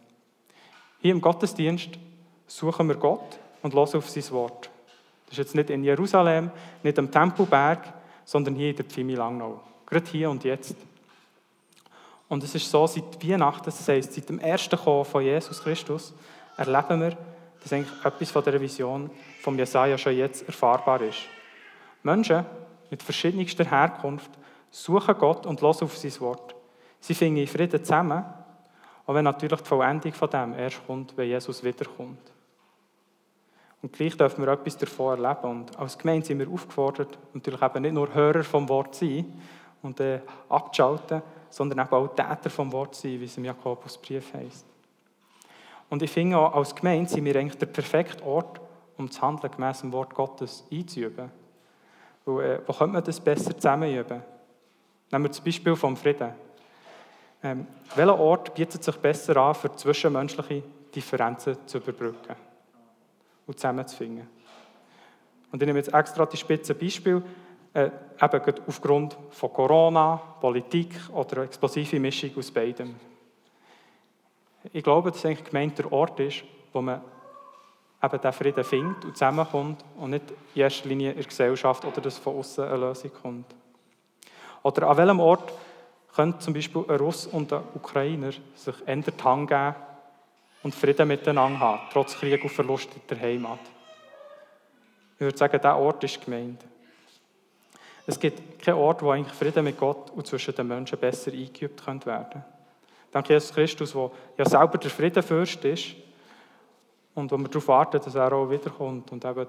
Hier 1.01 1.11
im 1.11 1.21
Gottesdienst 1.21 1.89
suchen 2.47 2.87
wir 2.87 2.95
Gott 2.95 3.39
und 3.61 3.73
hören 3.73 3.95
auf 3.95 4.09
sein 4.09 4.31
Wort. 4.31 4.69
Das 5.25 5.33
ist 5.33 5.37
jetzt 5.39 5.55
nicht 5.55 5.69
in 5.69 5.83
Jerusalem, 5.83 6.51
nicht 6.83 6.99
am 6.99 7.09
Tempelberg, 7.09 7.93
sondern 8.23 8.55
hier 8.55 8.69
in 8.69 8.75
der 8.75 8.85
Pfimi 8.85 9.15
Langnau. 9.15 9.59
Gerade 9.85 10.05
hier 10.09 10.29
und 10.29 10.43
jetzt. 10.43 10.75
Und 12.29 12.43
es 12.43 12.55
ist 12.55 12.69
so, 12.69 12.85
seit 12.87 13.27
Weihnachten, 13.27 13.65
das 13.65 13.87
heisst, 13.87 14.13
seit 14.13 14.29
dem 14.29 14.39
ersten 14.39 14.77
Kommen 14.77 15.05
von 15.05 15.23
Jesus 15.23 15.61
Christus, 15.61 16.13
erleben 16.57 17.01
wir, 17.01 17.17
dass 17.61 17.73
eigentlich 17.73 18.05
etwas 18.05 18.31
von 18.31 18.43
der 18.43 18.59
Vision 18.59 19.09
von 19.41 19.57
Jesaja 19.57 19.97
schon 19.97 20.15
jetzt 20.15 20.45
erfahrbar 20.47 21.01
ist. 21.01 21.21
Menschen 22.03 22.45
mit 22.89 23.01
verschiedenster 23.01 23.63
Herkunft 23.63 24.31
suchen 24.69 25.15
Gott 25.17 25.45
und 25.45 25.61
hören 25.61 25.83
auf 25.83 25.97
sein 25.97 26.19
Wort. 26.19 26.55
Sie 26.99 27.13
finden 27.13 27.37
in 27.37 27.47
Frieden 27.47 27.83
zusammen, 27.83 28.23
auch 29.05 29.13
wenn 29.13 29.25
natürlich 29.25 29.61
die 29.61 29.67
Vollendung 29.67 30.13
von 30.13 30.29
dem 30.29 30.53
erst 30.53 30.85
kommt, 30.85 31.15
wenn 31.17 31.29
Jesus 31.29 31.63
wiederkommt. 31.63 32.31
Und 33.81 33.91
gleich 33.91 34.15
dürfen 34.15 34.45
wir 34.45 34.51
etwas 34.53 34.77
davon 34.77 35.21
erleben. 35.21 35.49
Und 35.49 35.77
als 35.77 35.97
Gemeinde 35.97 36.25
sind 36.25 36.39
wir 36.39 36.49
aufgefordert, 36.49 37.17
natürlich 37.33 37.61
eben 37.61 37.81
nicht 37.81 37.93
nur 37.93 38.13
Hörer 38.13 38.43
vom 38.43 38.67
Wort 38.69 38.95
zu 38.95 39.05
sein 39.05 39.41
und 39.81 39.99
äh, 39.99 40.21
abzuschalten, 40.47 41.21
sondern 41.49 41.85
eben 41.85 41.93
auch 41.93 42.07
Täter 42.07 42.49
vom 42.49 42.71
Wort 42.71 42.95
zu 42.95 43.01
sein, 43.01 43.19
wie 43.19 43.25
es 43.25 43.37
im 43.37 43.43
Jakobusbrief 43.43 44.33
heißt. 44.33 44.72
Und 45.93 46.01
ich 46.01 46.09
finde 46.09 46.39
auch, 46.39 46.55
als 46.55 46.73
Gemeinde 46.73 47.07
sind 47.07 47.23
wir 47.23 47.35
eigentlich 47.35 47.59
der 47.59 47.67
perfekte 47.67 48.25
Ort, 48.25 48.59
um 48.97 49.07
das 49.07 49.21
Handeln 49.21 49.51
gemäß 49.51 49.81
dem 49.81 49.91
Wort 49.91 50.15
Gottes 50.15 50.65
einzuüben. 50.71 51.29
Weil, 52.25 52.45
äh, 52.45 52.59
wo 52.65 52.73
könnte 52.73 52.93
man 52.93 53.03
das 53.03 53.19
besser 53.19 53.53
zusammenüben? 53.55 54.23
Nehmen 55.11 55.25
wir 55.25 55.29
das 55.29 55.39
Beispiel 55.39 55.75
vom 55.75 55.95
Frieden. 55.95 56.31
Ähm, 57.43 57.67
welcher 57.93 58.19
Ort 58.19 58.55
bietet 58.55 58.83
sich 58.83 58.95
besser 58.95 59.37
an 59.37 59.53
für 59.53 59.71
zwischenmenschliche 59.75 60.63
Differenzen 60.95 61.57
zu 61.67 61.77
überbrücken 61.77 62.37
und 63.45 63.59
zusammenzufinden. 63.59 64.27
Und 65.51 65.61
ich 65.61 65.67
nehme 65.67 65.77
jetzt 65.77 65.93
extra 65.93 66.25
die 66.25 66.37
spitze 66.37 66.73
Beispiel, 66.73 67.21
äh, 67.75 67.91
eben 68.19 68.55
aufgrund 68.65 69.15
von 69.29 69.53
Corona, 69.53 70.15
Politik 70.41 70.95
oder 71.13 71.33
einer 71.33 71.45
explosiven 71.45 72.01
Mischung 72.01 72.31
aus 72.35 72.49
beidem. 72.49 72.95
Ich 74.71 74.83
glaube, 74.83 75.11
dass 75.11 75.25
eigentlich 75.25 75.43
gemeint 75.43 75.77
der 75.77 75.91
Ort 75.91 76.19
ist, 76.19 76.43
wo 76.71 76.81
man 76.81 77.01
eben 78.01 78.21
den 78.21 78.33
Frieden 78.33 78.63
findet 78.63 79.05
und 79.05 79.17
zusammenkommt 79.17 79.83
und 79.97 80.11
nicht 80.11 80.23
in 80.55 80.61
erster 80.61 80.89
Linie 80.89 81.11
in 81.11 81.17
der 81.17 81.25
Gesellschaft 81.25 81.85
oder 81.85 82.01
dass 82.01 82.17
von 82.17 82.37
außen 82.37 82.63
eine 82.65 82.77
Lösung 82.77 83.11
kommt. 83.21 83.55
Oder 84.61 84.89
an 84.89 84.97
welchem 84.97 85.19
Ort 85.19 85.53
können 86.15 86.39
zum 86.39 86.53
Beispiel 86.53 86.85
ein 86.87 86.97
Russ 86.97 87.27
und 87.27 87.51
ein 87.51 87.63
Ukrainer 87.75 88.31
sich 88.55 88.75
ändern 88.85 89.15
die 89.17 89.23
Hand 89.23 89.49
geben 89.49 89.75
und 90.63 90.75
Frieden 90.75 91.07
miteinander 91.07 91.59
haben, 91.59 91.81
trotz 91.91 92.15
Krieg 92.15 92.43
und 92.43 92.49
Verlust 92.49 92.89
in 92.95 93.01
der 93.09 93.19
Heimat. 93.19 93.59
Ich 95.15 95.21
würde 95.21 95.37
sagen, 95.37 95.57
dieser 95.57 95.77
Ort 95.77 96.03
ist 96.03 96.23
gemeint. 96.23 96.63
Es 98.05 98.19
gibt 98.19 98.61
keinen 98.61 98.77
Ort, 98.77 99.01
wo 99.01 99.11
eigentlich 99.11 99.33
Frieden 99.33 99.63
mit 99.63 99.77
Gott 99.77 100.11
und 100.11 100.27
zwischen 100.27 100.53
den 100.55 100.67
Menschen 100.67 100.97
besser 100.97 101.31
eingeübt 101.31 101.85
werden 101.87 102.01
könnte. 102.01 102.43
Dank 103.13 103.29
Jesus 103.29 103.53
Christus, 103.53 103.93
der 103.93 104.09
ja 104.37 104.45
selber 104.45 104.79
der 104.79 104.89
Friedenfürst 104.89 105.63
ist 105.65 105.95
und 107.13 107.31
wo 107.31 107.37
wir 107.37 107.47
darauf 107.47 107.67
warten, 107.67 108.01
dass 108.03 108.15
er 108.15 108.33
auch 108.33 108.49
wiederkommt 108.49 109.11
und 109.11 109.23
eben 109.23 109.45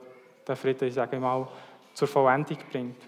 den 0.46 0.56
Frieden, 0.56 0.88
ich 0.88 0.94
sage 0.94 1.18
mal, 1.18 1.48
zur 1.94 2.06
Vollendung 2.06 2.58
bringt. 2.70 3.02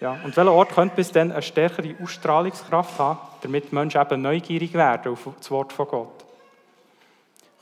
Ja, 0.00 0.18
und 0.24 0.36
welcher 0.36 0.52
Ort 0.52 0.70
könnte 0.74 0.96
bis 0.96 1.12
dann 1.12 1.30
eine 1.30 1.42
stärkere 1.42 1.94
Ausstrahlungskraft 2.02 2.98
haben, 2.98 3.18
damit 3.42 3.72
Menschen 3.72 4.00
eben 4.00 4.22
neugierig 4.22 4.74
werden 4.74 5.12
auf 5.12 5.28
das 5.38 5.50
Wort 5.52 5.72
von 5.72 5.86
Gott? 5.86 6.24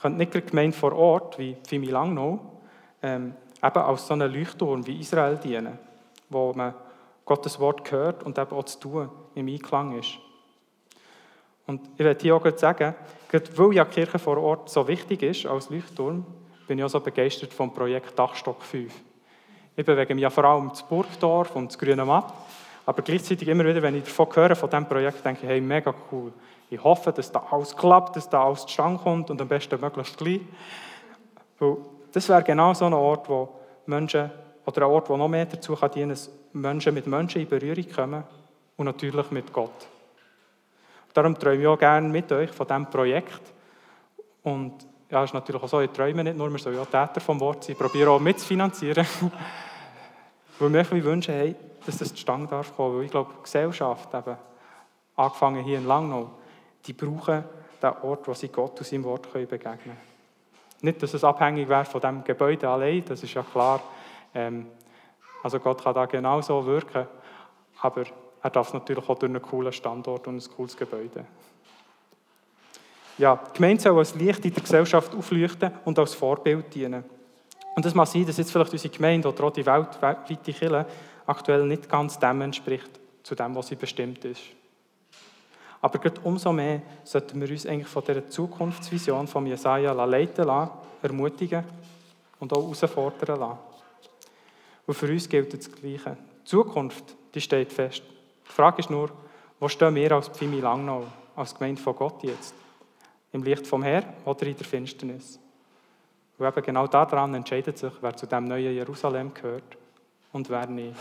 Könnte 0.00 0.18
nicht 0.18 0.46
Gemeinde 0.48 0.76
vor 0.76 0.94
Ort, 0.94 1.38
wie 1.38 1.56
Fimi 1.66 1.88
Langnau, 1.88 2.38
ähm, 3.02 3.34
eben 3.62 3.78
als 3.78 4.06
so 4.06 4.14
einen 4.14 4.32
Leuchtturm 4.32 4.86
wie 4.86 5.00
Israel 5.00 5.36
dienen, 5.36 5.78
wo 6.30 6.54
man 6.54 6.72
Gottes 7.26 7.60
Wort 7.60 7.90
hört 7.90 8.22
und 8.22 8.38
eben 8.38 8.52
auch 8.52 8.64
zu 8.64 8.80
tun 8.80 9.10
im 9.34 9.48
Einklang 9.48 9.98
ist. 9.98 10.18
Und 11.68 11.82
ich 11.98 12.04
werde 12.04 12.20
hier 12.20 12.34
auch 12.34 12.56
sagen, 12.56 12.94
gerade 13.28 13.58
weil 13.58 13.74
ja 13.74 13.84
die 13.84 13.90
Kirche 13.90 14.18
vor 14.18 14.38
Ort 14.38 14.70
so 14.70 14.88
wichtig 14.88 15.22
ist 15.22 15.44
als 15.44 15.68
Leuchtturm, 15.68 16.24
bin 16.66 16.78
ich 16.78 16.84
auch 16.84 16.88
so 16.88 16.98
begeistert 16.98 17.52
vom 17.52 17.74
Projekt 17.74 18.18
Dachstock 18.18 18.62
5. 18.62 18.90
Ich 19.76 19.84
bewege 19.84 20.14
mich 20.14 20.22
ja 20.22 20.30
vor 20.30 20.44
allem 20.44 20.70
das 20.70 20.82
Burgdorf 20.82 21.54
und 21.54 21.66
das 21.66 21.78
Grüne 21.78 22.06
Matt. 22.06 22.32
Aber 22.86 23.02
gleichzeitig 23.02 23.46
immer 23.48 23.66
wieder, 23.66 23.82
wenn 23.82 23.96
ich 23.96 24.04
davon 24.04 24.28
höre, 24.34 24.56
von 24.56 24.70
diesem 24.70 24.88
Projekt, 24.88 25.22
denke 25.22 25.42
ich, 25.42 25.48
hey, 25.48 25.60
mega 25.60 25.94
cool. 26.10 26.32
Ich 26.70 26.82
hoffe, 26.82 27.12
dass 27.12 27.30
da 27.30 27.46
alles 27.50 27.76
klappt, 27.76 28.16
dass 28.16 28.30
da 28.30 28.44
alles 28.44 28.62
zustande 28.62 28.98
kommt 29.02 29.30
und 29.30 29.38
am 29.38 29.48
besten 29.48 29.78
möglichst 29.78 30.16
gleich. 30.16 30.40
Weil 31.58 31.76
das 32.12 32.30
wäre 32.30 32.42
genau 32.42 32.72
so 32.72 32.86
ein 32.86 32.94
Ort, 32.94 33.28
wo 33.28 33.46
Menschen, 33.84 34.30
oder 34.64 34.86
ein 34.86 34.90
Ort, 34.90 35.10
wo 35.10 35.18
noch 35.18 35.28
mehr 35.28 35.44
dazu 35.44 35.76
kann 35.76 35.90
dienen, 35.90 36.10
dass 36.10 36.30
Menschen 36.54 36.94
mit 36.94 37.06
Menschen 37.06 37.42
in 37.42 37.48
Berührung 37.48 37.86
kommen 37.94 38.24
und 38.78 38.86
natürlich 38.86 39.30
mit 39.30 39.52
Gott. 39.52 39.86
Darum 41.18 41.36
träume 41.36 41.62
ich 41.62 41.66
auch 41.66 41.76
gerne 41.76 42.08
mit 42.08 42.30
euch 42.30 42.48
von 42.52 42.64
diesem 42.64 42.86
Projekt. 42.86 43.40
Und 44.44 44.86
ja, 45.10 45.24
es 45.24 45.30
ist 45.30 45.34
natürlich 45.34 45.60
auch 45.60 45.68
so, 45.68 45.80
ich 45.80 45.90
träume 45.90 46.22
nicht 46.22 46.36
nur, 46.36 46.48
wir 46.48 46.60
sollen 46.60 46.76
ja 46.76 46.84
Täter 46.84 47.20
vom 47.20 47.40
Wort 47.40 47.64
sein, 47.64 47.72
ich 47.72 47.78
probiere 47.78 48.10
auch 48.10 48.20
mitzufinanzieren. 48.20 49.04
Weil 50.60 50.72
wir 50.72 50.86
mich 50.92 51.02
wünschen, 51.02 51.34
hey, 51.34 51.56
dass 51.84 51.98
das 51.98 52.10
zustande 52.10 52.46
darf 52.46 52.76
kommen. 52.76 52.98
Weil 52.98 53.06
ich 53.06 53.10
glaube, 53.10 53.32
die 53.36 53.42
Gesellschaft, 53.42 54.14
eben, 54.14 54.36
angefangen 55.16 55.64
hier 55.64 55.78
in 55.78 55.88
Langnau, 55.88 56.30
die 56.86 56.92
brauchen 56.92 57.42
den 57.82 57.92
Ort, 58.02 58.28
wo 58.28 58.34
sie 58.34 58.46
Gott 58.46 58.78
und 58.78 58.86
seinem 58.86 59.02
Wort 59.02 59.32
können 59.32 59.48
begegnen 59.48 59.76
können. 59.82 59.96
Nicht, 60.82 61.02
dass 61.02 61.14
es 61.14 61.24
abhängig 61.24 61.68
wäre 61.68 61.84
von 61.84 62.00
dem 62.00 62.22
Gebäude 62.22 62.68
allein, 62.68 63.04
das 63.04 63.24
ist 63.24 63.34
ja 63.34 63.42
klar. 63.42 63.80
Ähm, 64.32 64.68
also 65.42 65.58
Gott 65.58 65.82
kann 65.82 65.94
da 65.94 66.06
genauso 66.06 66.64
wirken, 66.64 67.08
aber 67.80 68.04
er 68.48 68.50
darf 68.50 68.72
natürlich 68.72 69.06
auch 69.06 69.18
durch 69.18 69.30
einen 69.30 69.42
coolen 69.42 69.72
Standort 69.72 70.26
und 70.26 70.36
ein 70.36 70.50
cooles 70.56 70.74
Gebäude. 70.74 71.26
Ja, 73.18 73.36
die 73.36 73.56
Gemeinde 73.56 73.82
soll 73.82 73.98
als 73.98 74.14
Licht 74.14 74.42
in 74.44 74.54
der 74.54 74.62
Gesellschaft 74.62 75.14
aufleuchten 75.14 75.72
und 75.84 75.98
als 75.98 76.14
Vorbild 76.14 76.74
dienen. 76.74 77.04
Und 77.76 77.84
es 77.84 77.94
mag 77.94 78.08
sein, 78.08 78.24
dass 78.24 78.38
jetzt 78.38 78.50
vielleicht 78.50 78.72
unsere 78.72 78.94
Gemeinde 78.94 79.28
oder 79.28 79.44
auch 79.44 79.52
die 79.52 79.66
weltweite 79.66 80.34
Kirche 80.36 80.86
aktuell 81.26 81.66
nicht 81.66 81.90
ganz 81.90 82.18
dem 82.18 82.40
entspricht, 82.40 82.88
zu 83.22 83.34
dem, 83.34 83.54
was 83.54 83.66
sie 83.66 83.76
bestimmt 83.76 84.24
ist. 84.24 84.42
Aber 85.82 85.98
gerade 85.98 86.20
umso 86.22 86.50
mehr 86.50 86.80
sollten 87.04 87.40
wir 87.40 87.50
uns 87.50 87.66
eigentlich 87.66 87.88
von 87.88 88.02
dieser 88.04 88.28
Zukunftsvision 88.28 89.26
von 89.26 89.46
Jesaja 89.46 89.92
leiten 89.92 90.46
lassen, 90.46 90.72
ermutigen 91.02 91.64
und 92.40 92.52
auch 92.52 92.62
herausfordern 92.62 93.40
lassen. 93.40 93.58
Und 94.86 94.94
für 94.94 95.08
uns 95.08 95.28
gilt 95.28 95.52
das 95.52 95.70
Gleiche. 95.70 96.16
Die 96.40 96.44
Zukunft, 96.44 97.04
die 97.34 97.40
steht 97.42 97.72
fest. 97.72 98.02
Die 98.48 98.52
Frage 98.52 98.80
ist 98.80 98.90
nur, 98.90 99.10
wo 99.60 99.68
stehen 99.68 99.94
wir 99.94 100.12
als 100.12 100.28
Pfimi 100.28 100.60
Langnau, 100.60 101.04
als 101.36 101.54
Gemeinde 101.54 101.80
von 101.82 101.94
Gott 101.96 102.22
jetzt? 102.22 102.54
Im 103.32 103.42
Licht 103.42 103.66
vom 103.66 103.82
Herrn 103.82 104.04
oder 104.24 104.46
in 104.46 104.56
der 104.56 104.66
Finsternis? 104.66 105.38
Und 106.38 106.46
eben 106.46 106.62
genau 106.62 106.86
daran 106.86 107.34
entscheidet 107.34 107.78
sich, 107.78 107.92
wer 108.00 108.16
zu 108.16 108.26
dem 108.26 108.44
neuen 108.44 108.72
Jerusalem 108.72 109.34
gehört 109.34 109.76
und 110.32 110.48
wer 110.48 110.66
nicht. 110.66 110.96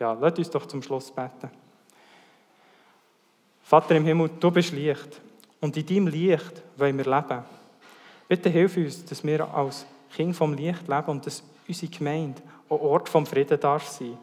Ja, 0.00 0.12
lasst 0.12 0.38
uns 0.38 0.50
doch 0.50 0.66
zum 0.66 0.82
Schluss 0.82 1.10
beten. 1.10 1.50
Vater 3.62 3.94
im 3.94 4.04
Himmel, 4.04 4.30
du 4.40 4.50
bist 4.50 4.72
Licht. 4.72 5.20
Und 5.60 5.76
in 5.76 5.86
deinem 5.86 6.08
Licht 6.08 6.62
wollen 6.76 6.98
wir 6.98 7.04
leben. 7.04 7.44
Bitte 8.28 8.50
hilf 8.50 8.76
uns, 8.76 9.04
dass 9.04 9.24
wir 9.24 9.52
als 9.54 9.86
Kind 10.14 10.36
vom 10.36 10.52
Licht 10.54 10.86
leben 10.88 11.06
und 11.06 11.26
dass 11.26 11.42
unsere 11.66 11.90
Gemeinde 11.90 12.42
ein 12.68 12.78
Ort 12.78 13.08
vom 13.08 13.24
Frieden 13.24 13.58
darf 13.58 13.88
sein. 13.88 14.18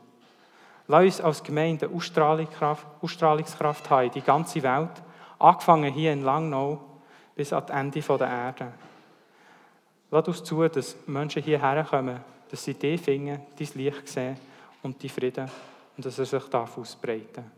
Lass 0.92 1.06
uns 1.06 1.22
als 1.22 1.44
Gemeinde 1.44 1.90
Ausstrahlungskraft, 1.90 3.90
haben 3.90 4.12
die 4.12 4.20
ganze 4.20 4.62
Welt, 4.62 4.92
angefangen 5.40 5.94
hier 5.94 6.12
in 6.12 6.26
Langnau 6.26 6.82
bis 7.34 7.54
an 7.54 7.66
das 7.66 7.78
Ende 7.78 8.02
der 8.02 8.28
Erde. 8.28 8.74
Lass 10.12 10.28
uns 10.28 10.44
zu, 10.44 10.68
dass 10.68 10.98
Menschen 11.08 11.44
hierher 11.44 11.86
kommen, 11.86 12.20
dass 12.50 12.66
sie 12.66 12.74
dich 12.74 13.00
finden, 13.00 13.40
dein 13.58 13.68
Licht 13.76 14.10
sehen 14.10 14.36
und 14.84 15.02
die 15.02 15.08
Frieden 15.08 15.50
und 15.96 16.06
dass 16.06 16.20
er 16.20 16.26
sich 16.26 16.44
darf 16.50 16.78
ausbreiten. 16.78 17.50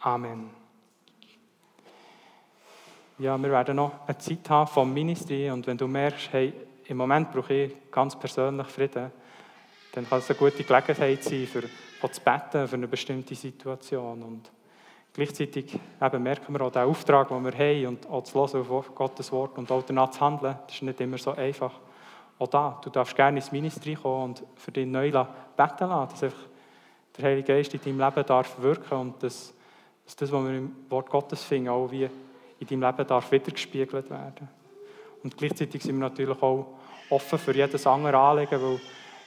Amen. 0.00 0.48
Ja, 3.18 3.36
wir 3.36 3.50
werden 3.50 3.76
noch 3.76 4.06
eine 4.06 4.16
Zeit 4.16 4.48
haben 4.48 4.68
vom 4.68 4.94
Ministry 4.94 5.50
und 5.50 5.66
wenn 5.66 5.76
du 5.76 5.86
merkst, 5.86 6.32
hey, 6.32 6.54
im 6.86 6.96
Moment 6.96 7.30
brauche 7.30 7.52
ich 7.52 7.72
ganz 7.90 8.18
persönlich 8.18 8.68
Frieden, 8.68 9.12
dann 9.92 10.08
kann 10.08 10.20
es 10.20 10.30
eine 10.30 10.38
gute 10.38 10.64
Gelegenheit 10.64 11.22
sein, 11.22 11.46
für, 11.46 11.64
zu 12.00 12.20
beten 12.20 12.68
für 12.68 12.76
eine 12.76 12.88
bestimmte 12.88 13.34
Situation. 13.34 14.22
Und 14.22 14.50
gleichzeitig 15.12 15.78
eben 16.00 16.22
merken 16.22 16.52
wir 16.52 16.60
auch 16.62 16.72
den 16.72 16.82
Auftrag, 16.82 17.28
den 17.28 17.44
wir 17.44 17.52
haben 17.52 17.86
und 17.86 18.08
auch 18.08 18.24
zu 18.24 18.34
hören 18.34 18.70
auf 18.70 18.94
Gottes 18.94 19.32
Wort 19.32 19.58
und 19.58 19.70
auch 19.70 19.82
danach 19.82 20.10
zu 20.10 20.20
handeln, 20.20 20.56
das 20.66 20.76
ist 20.76 20.82
nicht 20.82 21.00
immer 21.00 21.18
so 21.18 21.32
einfach. 21.32 21.72
Auch 22.38 22.48
da, 22.48 22.80
du 22.84 22.90
darfst 22.90 23.16
gerne 23.16 23.38
ins 23.38 23.50
Ministry 23.50 23.94
kommen 23.94 24.24
und 24.24 24.42
für 24.56 24.70
dich 24.70 24.86
neu 24.86 25.10
beten 25.10 25.24
lassen, 25.56 26.10
dass 26.10 26.22
einfach 26.22 26.38
der 27.16 27.24
Heilige 27.24 27.54
Geist 27.54 27.72
in 27.72 27.80
deinem 27.80 28.00
Leben 28.00 28.26
darf 28.26 28.60
wirken 28.60 28.98
und 28.98 29.22
dass 29.22 29.54
dass 30.06 30.14
das, 30.14 30.32
was 30.32 30.44
wir 30.44 30.56
im 30.56 30.76
Wort 30.88 31.10
Gottes 31.10 31.42
finden, 31.42 31.68
auch 31.68 31.90
wie 31.90 32.08
in 32.60 32.66
deinem 32.66 32.82
Leben 32.82 33.06
darf 33.06 33.30
wiedergespiegelt 33.32 34.08
werden. 34.08 34.48
Und 35.22 35.36
gleichzeitig 35.36 35.82
sind 35.82 35.96
wir 35.96 36.08
natürlich 36.08 36.40
auch 36.40 36.66
offen 37.10 37.38
für 37.38 37.54
jedes 37.54 37.86
andere 37.86 38.16
Anliegen, 38.16 38.62
weil, 38.62 38.80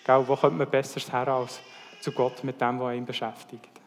gell, 0.05 0.27
wo 0.27 0.35
könnte 0.35 0.55
man 0.55 0.69
besseres 0.69 1.11
her 1.11 1.27
als 1.27 1.59
zu 1.99 2.11
Gott 2.11 2.43
mit 2.43 2.59
dem, 2.61 2.79
was 2.79 2.95
ihn 2.95 3.05
beschäftigt. 3.05 3.78